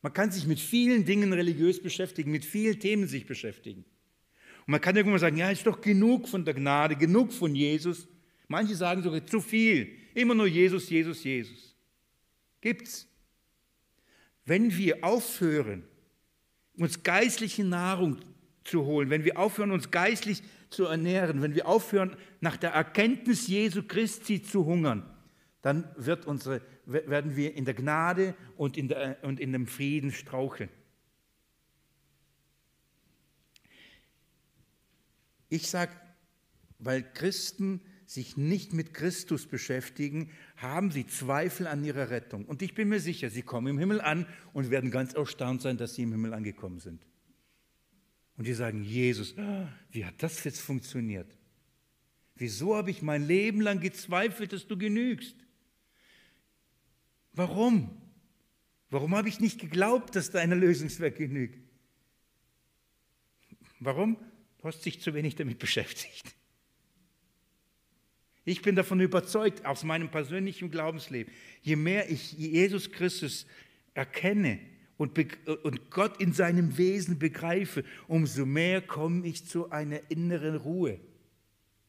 [0.00, 3.84] Man kann sich mit vielen Dingen religiös beschäftigen, mit vielen Themen sich beschäftigen.
[4.60, 8.06] Und man kann irgendwann sagen, ja, ist doch genug von der Gnade, genug von Jesus.
[8.46, 9.92] Manche sagen sogar zu viel.
[10.14, 11.74] Immer nur Jesus, Jesus, Jesus.
[12.60, 13.07] Gibt's.
[14.48, 15.84] Wenn wir aufhören,
[16.78, 18.16] uns geistliche Nahrung
[18.64, 23.46] zu holen, wenn wir aufhören, uns geistlich zu ernähren, wenn wir aufhören, nach der Erkenntnis
[23.46, 25.04] Jesu Christi zu hungern,
[25.60, 30.12] dann wird unsere, werden wir in der Gnade und in, der, und in dem Frieden
[30.12, 30.70] straucheln.
[35.50, 35.92] Ich sage,
[36.78, 42.46] weil Christen sich nicht mit Christus beschäftigen, haben sie Zweifel an ihrer Rettung.
[42.46, 45.76] Und ich bin mir sicher, sie kommen im Himmel an und werden ganz erstaunt sein,
[45.76, 47.06] dass sie im Himmel angekommen sind.
[48.38, 49.34] Und die sagen, Jesus,
[49.90, 51.36] wie hat das jetzt funktioniert?
[52.34, 55.36] Wieso habe ich mein Leben lang gezweifelt, dass du genügst?
[57.34, 57.90] Warum?
[58.88, 61.62] Warum habe ich nicht geglaubt, dass dein Erlösungswerk genügt?
[63.80, 64.16] Warum?
[64.58, 66.37] Du hast dich zu wenig damit beschäftigt.
[68.48, 71.30] Ich bin davon überzeugt, aus meinem persönlichen Glaubensleben,
[71.60, 73.46] je mehr ich Jesus Christus
[73.92, 74.58] erkenne
[74.96, 75.18] und,
[75.64, 80.98] und Gott in seinem Wesen begreife, umso mehr komme ich zu einer inneren Ruhe,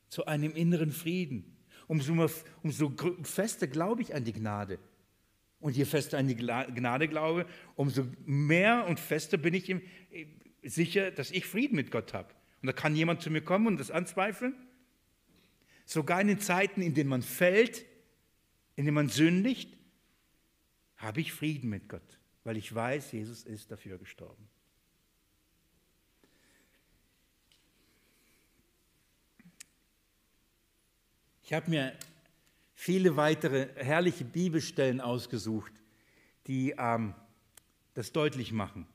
[0.09, 1.45] zu einem inneren Frieden.
[1.87, 2.29] Umso, mehr,
[2.61, 2.91] umso
[3.23, 4.79] fester glaube ich an die Gnade.
[5.61, 7.45] Und je fester an die Gnade glaube,
[7.77, 9.73] umso mehr und fester bin ich
[10.61, 12.33] sicher, dass ich Frieden mit Gott habe.
[12.61, 14.55] Und da kann jemand zu mir kommen und das anzweifeln.
[15.89, 17.85] Sogar in den Zeiten, in denen man fällt,
[18.75, 19.75] in denen man sündigt,
[20.97, 24.49] habe ich Frieden mit Gott weil ich weiß, Jesus ist dafür gestorben.
[31.43, 31.95] Ich habe mir
[32.73, 35.73] viele weitere herrliche Bibelstellen ausgesucht,
[36.47, 37.13] die ähm,
[37.93, 38.87] das deutlich machen,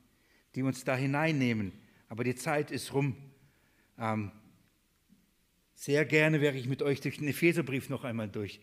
[0.55, 1.73] die uns da hineinnehmen.
[2.09, 3.17] Aber die Zeit ist rum.
[3.99, 4.33] Ähm,
[5.75, 8.61] sehr gerne wäre ich mit euch durch den Epheserbrief noch einmal durch.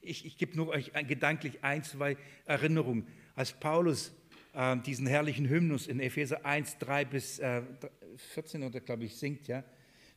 [0.00, 4.12] Ich, ich gebe nur euch gedanklich ein, zwei Erinnerungen als Paulus
[4.52, 7.62] äh, diesen herrlichen Hymnus in Epheser 1, 3 bis äh,
[8.16, 9.64] 14 oder glaube ich singt, ja,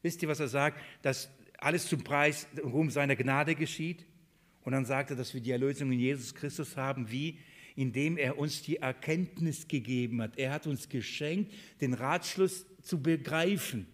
[0.02, 0.82] wisst ihr, was er sagt?
[1.02, 4.06] Dass alles zum Preis und Ruhm seiner Gnade geschieht.
[4.64, 7.40] Und dann sagt er, dass wir die Erlösung in Jesus Christus haben, wie?
[7.76, 10.38] Indem er uns die Erkenntnis gegeben hat.
[10.38, 13.88] Er hat uns geschenkt, den Ratschluss zu begreifen.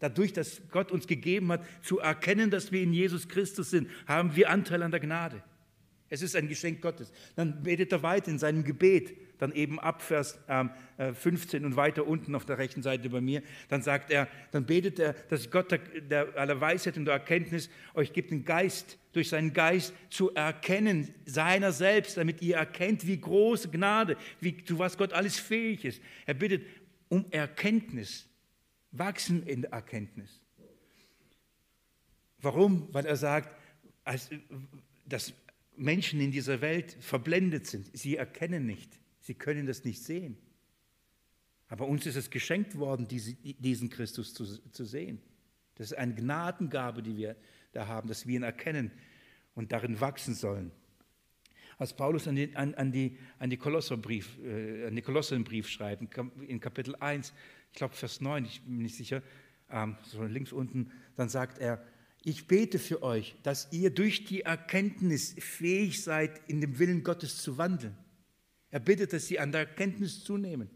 [0.00, 4.36] Dadurch, dass Gott uns gegeben hat, zu erkennen, dass wir in Jesus Christus sind, haben
[4.36, 5.42] wir Anteil an der Gnade.
[6.10, 7.12] Es ist ein Geschenk Gottes.
[7.36, 10.38] Dann betet er weiter in seinem Gebet, dann eben ab Vers
[10.96, 13.42] 15 ähm, äh, und weiter unten auf der rechten Seite bei mir.
[13.68, 17.68] Dann sagt er, dann betet er, dass Gott der, der aller Weisheit und der Erkenntnis
[17.94, 23.20] euch gibt den Geist, durch seinen Geist zu erkennen, seiner selbst, damit ihr erkennt, wie
[23.20, 26.00] große Gnade, wie, zu was Gott alles fähig ist.
[26.24, 26.64] Er bittet
[27.08, 28.28] um Erkenntnis,
[28.90, 30.40] wachsen in der Erkenntnis.
[32.40, 32.92] Warum?
[32.92, 33.54] Weil er sagt,
[35.06, 35.32] dass
[35.76, 37.90] Menschen in dieser Welt verblendet sind.
[37.96, 40.36] Sie erkennen nicht, sie können das nicht sehen.
[41.68, 45.20] Aber uns ist es geschenkt worden, diesen Christus zu, sehen.
[45.74, 47.36] Das ist eine Gnadengabe, die wir
[47.72, 48.90] da haben, dass wir ihn erkennen
[49.54, 50.72] und darin wachsen sollen.
[51.78, 56.02] als Paulus an, die, an, an, die, an, die Kolosserbrief, äh, an die Kolosserbrief schreibt,
[56.46, 57.32] in Kapitel 1,
[57.72, 59.22] ich glaube Vers 9, ich bin nicht sicher,
[59.70, 61.84] ähm, so links unten, dann sagt er,
[62.24, 67.40] ich bete für euch, dass ihr durch die Erkenntnis fähig seid, in dem Willen Gottes
[67.40, 67.96] zu wandeln.
[68.70, 70.68] Er bittet, dass sie an der Erkenntnis zunehmen.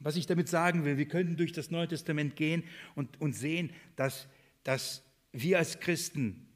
[0.00, 2.64] Was ich damit sagen will, wir können durch das Neue Testament gehen
[2.94, 4.26] und, und sehen, dass,
[4.64, 6.46] dass wir als Christen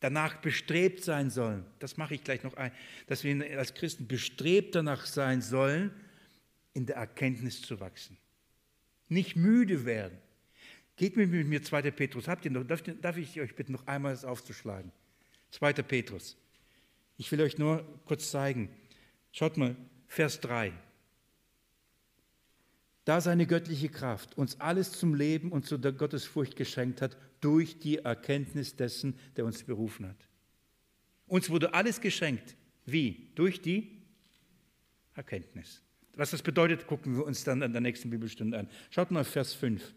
[0.00, 2.72] danach bestrebt sein sollen, das mache ich gleich noch ein,
[3.06, 5.92] dass wir als Christen bestrebt danach sein sollen,
[6.74, 8.18] in der Erkenntnis zu wachsen.
[9.08, 10.18] Nicht müde werden.
[10.96, 11.90] Geht mit mir 2.
[11.90, 12.26] Petrus.
[12.26, 14.92] Habt ihr noch, darf, darf ich euch bitten, noch einmal das aufzuschlagen?
[15.50, 15.74] 2.
[15.74, 16.36] Petrus.
[17.18, 18.70] Ich will euch nur kurz zeigen.
[19.32, 19.76] Schaut mal,
[20.08, 20.72] Vers 3.
[23.04, 27.78] Da seine göttliche Kraft uns alles zum Leben und zu der Gottesfurcht geschenkt hat, durch
[27.78, 30.28] die Erkenntnis dessen, der uns berufen hat.
[31.26, 32.56] Uns wurde alles geschenkt.
[32.84, 33.30] Wie?
[33.34, 34.02] Durch die
[35.14, 35.82] Erkenntnis.
[36.16, 38.68] Was das bedeutet, gucken wir uns dann an der nächsten Bibelstunde an.
[38.90, 39.94] Schaut mal Vers 5.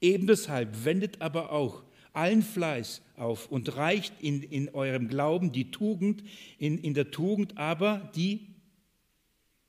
[0.00, 1.84] Eben deshalb wendet aber auch
[2.14, 6.24] allen Fleiß auf und reicht in, in eurem Glauben die Tugend,
[6.58, 8.48] in, in der Tugend aber die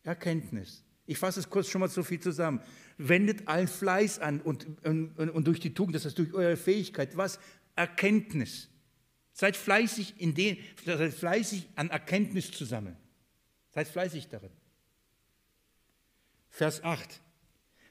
[0.03, 0.83] Erkenntnis.
[1.05, 2.61] Ich fasse es kurz schon mal so viel zusammen.
[2.97, 7.17] Wendet allen Fleiß an und, und, und durch die Tugend, das heißt durch eure Fähigkeit,
[7.17, 7.39] was?
[7.75, 8.69] Erkenntnis.
[9.33, 12.95] Seid fleißig, in den, seid fleißig an Erkenntnis zu sammeln.
[13.71, 14.51] Seid fleißig darin.
[16.53, 17.19] Vers 8.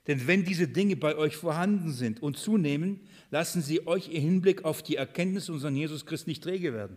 [0.06, 3.00] Denn wenn diese Dinge bei euch vorhanden sind und zunehmen,
[3.30, 6.96] lassen sie euch im Hinblick auf die Erkenntnis unseres Jesus Christus nicht träge werden.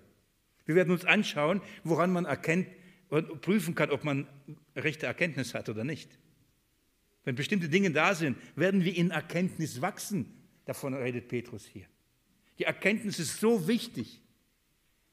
[0.65, 2.67] Wir werden uns anschauen, woran man erkennt
[3.09, 4.27] und prüfen kann, ob man
[4.75, 6.19] rechte Erkenntnis hat oder nicht.
[7.23, 10.31] Wenn bestimmte Dinge da sind, werden wir in Erkenntnis wachsen.
[10.65, 11.87] Davon redet Petrus hier.
[12.59, 14.21] Die Erkenntnis ist so wichtig.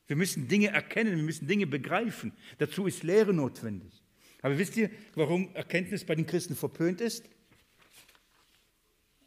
[0.07, 2.33] Wir müssen Dinge erkennen, wir müssen Dinge begreifen.
[2.59, 4.02] Dazu ist Lehre notwendig.
[4.43, 7.25] Aber wisst ihr, warum Erkenntnis bei den Christen verpönt ist?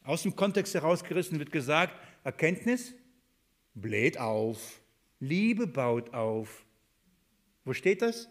[0.04, 2.94] Aus dem Kontext herausgerissen wird gesagt, Erkenntnis
[3.74, 4.82] bläht auf,
[5.20, 6.66] Liebe baut auf.
[7.64, 8.30] Wo steht das?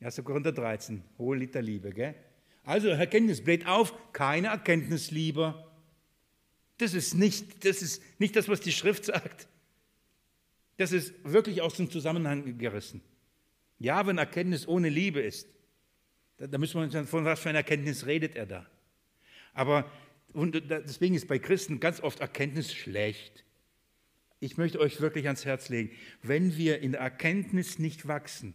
[0.00, 0.22] 1.
[0.24, 1.90] Korinther 13, hohe Liter Liebe.
[1.92, 2.14] Gell?
[2.64, 5.70] Also Erkenntnis bläht auf, keine Erkenntnis lieber.
[6.78, 9.48] Das ist, nicht, das ist nicht das, was die Schrift sagt.
[10.76, 13.00] Das ist wirklich aus dem Zusammenhang gerissen.
[13.78, 15.48] Ja, wenn Erkenntnis ohne Liebe ist,
[16.38, 18.66] da, müssen wir uns dann von was für einer Erkenntnis redet er da.
[19.54, 19.90] Aber
[20.32, 23.44] und deswegen ist bei Christen ganz oft Erkenntnis schlecht.
[24.38, 25.90] Ich möchte euch wirklich ans Herz legen,
[26.22, 28.52] wenn wir in der Erkenntnis nicht wachsen,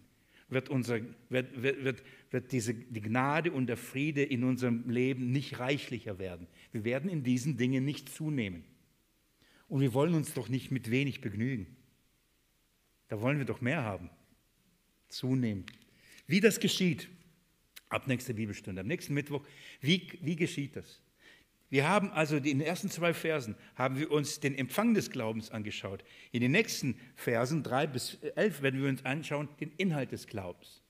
[0.47, 0.99] wird, unser,
[1.29, 6.45] wird, wird, wird diese, die Gnade und der Friede in unserem Leben nicht reichlicher werden.
[6.71, 8.63] Wir werden in diesen Dingen nicht zunehmen.
[9.67, 11.77] Und wir wollen uns doch nicht mit wenig begnügen.
[13.07, 14.11] Da wollen wir doch mehr haben
[15.11, 15.65] zunehmen.
[16.27, 17.09] Wie das geschieht,
[17.89, 19.43] ab nächster Bibelstunde, am nächsten Mittwoch,
[19.81, 21.01] wie, wie geschieht das?
[21.69, 25.51] Wir haben also in den ersten zwei Versen haben wir uns den Empfang des Glaubens
[25.51, 26.03] angeschaut.
[26.33, 30.81] In den nächsten Versen, drei bis elf, werden wir uns anschauen, den Inhalt des Glaubens.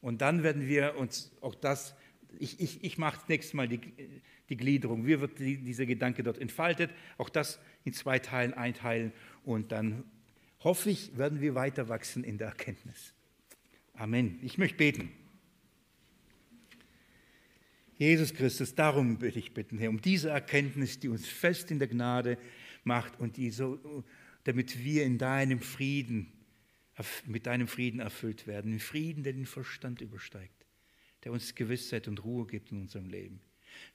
[0.00, 1.94] Und dann werden wir uns auch das,
[2.38, 3.80] ich, ich, ich mache nächstes Mal die,
[4.48, 9.12] die Gliederung, wie wird die, dieser Gedanke dort entfaltet, auch das in zwei Teilen einteilen
[9.44, 10.04] und dann
[10.60, 13.14] hoffe ich, werden wir weiter wachsen in der Erkenntnis.
[14.00, 14.38] Amen.
[14.40, 15.10] Ich möchte beten.
[17.98, 21.88] Jesus Christus, darum bitte ich bitten, Herr, um diese Erkenntnis, die uns fest in der
[21.88, 22.38] Gnade
[22.82, 24.02] macht und die so,
[24.44, 26.32] damit wir in deinem Frieden,
[27.26, 30.64] mit deinem Frieden erfüllt werden, einen Frieden, der den Verstand übersteigt,
[31.24, 33.42] der uns Gewissheit und Ruhe gibt in unserem Leben.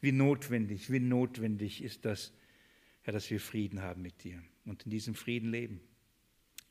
[0.02, 2.32] Wie notwendig, wie notwendig ist das,
[3.02, 5.80] Herr, dass wir Frieden haben mit dir und in diesem Frieden leben.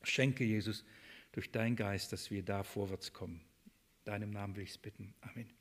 [0.05, 0.85] Schenke, Jesus,
[1.35, 3.41] durch deinen Geist, dass wir da vorwärts kommen.
[3.67, 5.15] In deinem Namen will ich es bitten.
[5.21, 5.53] Amen.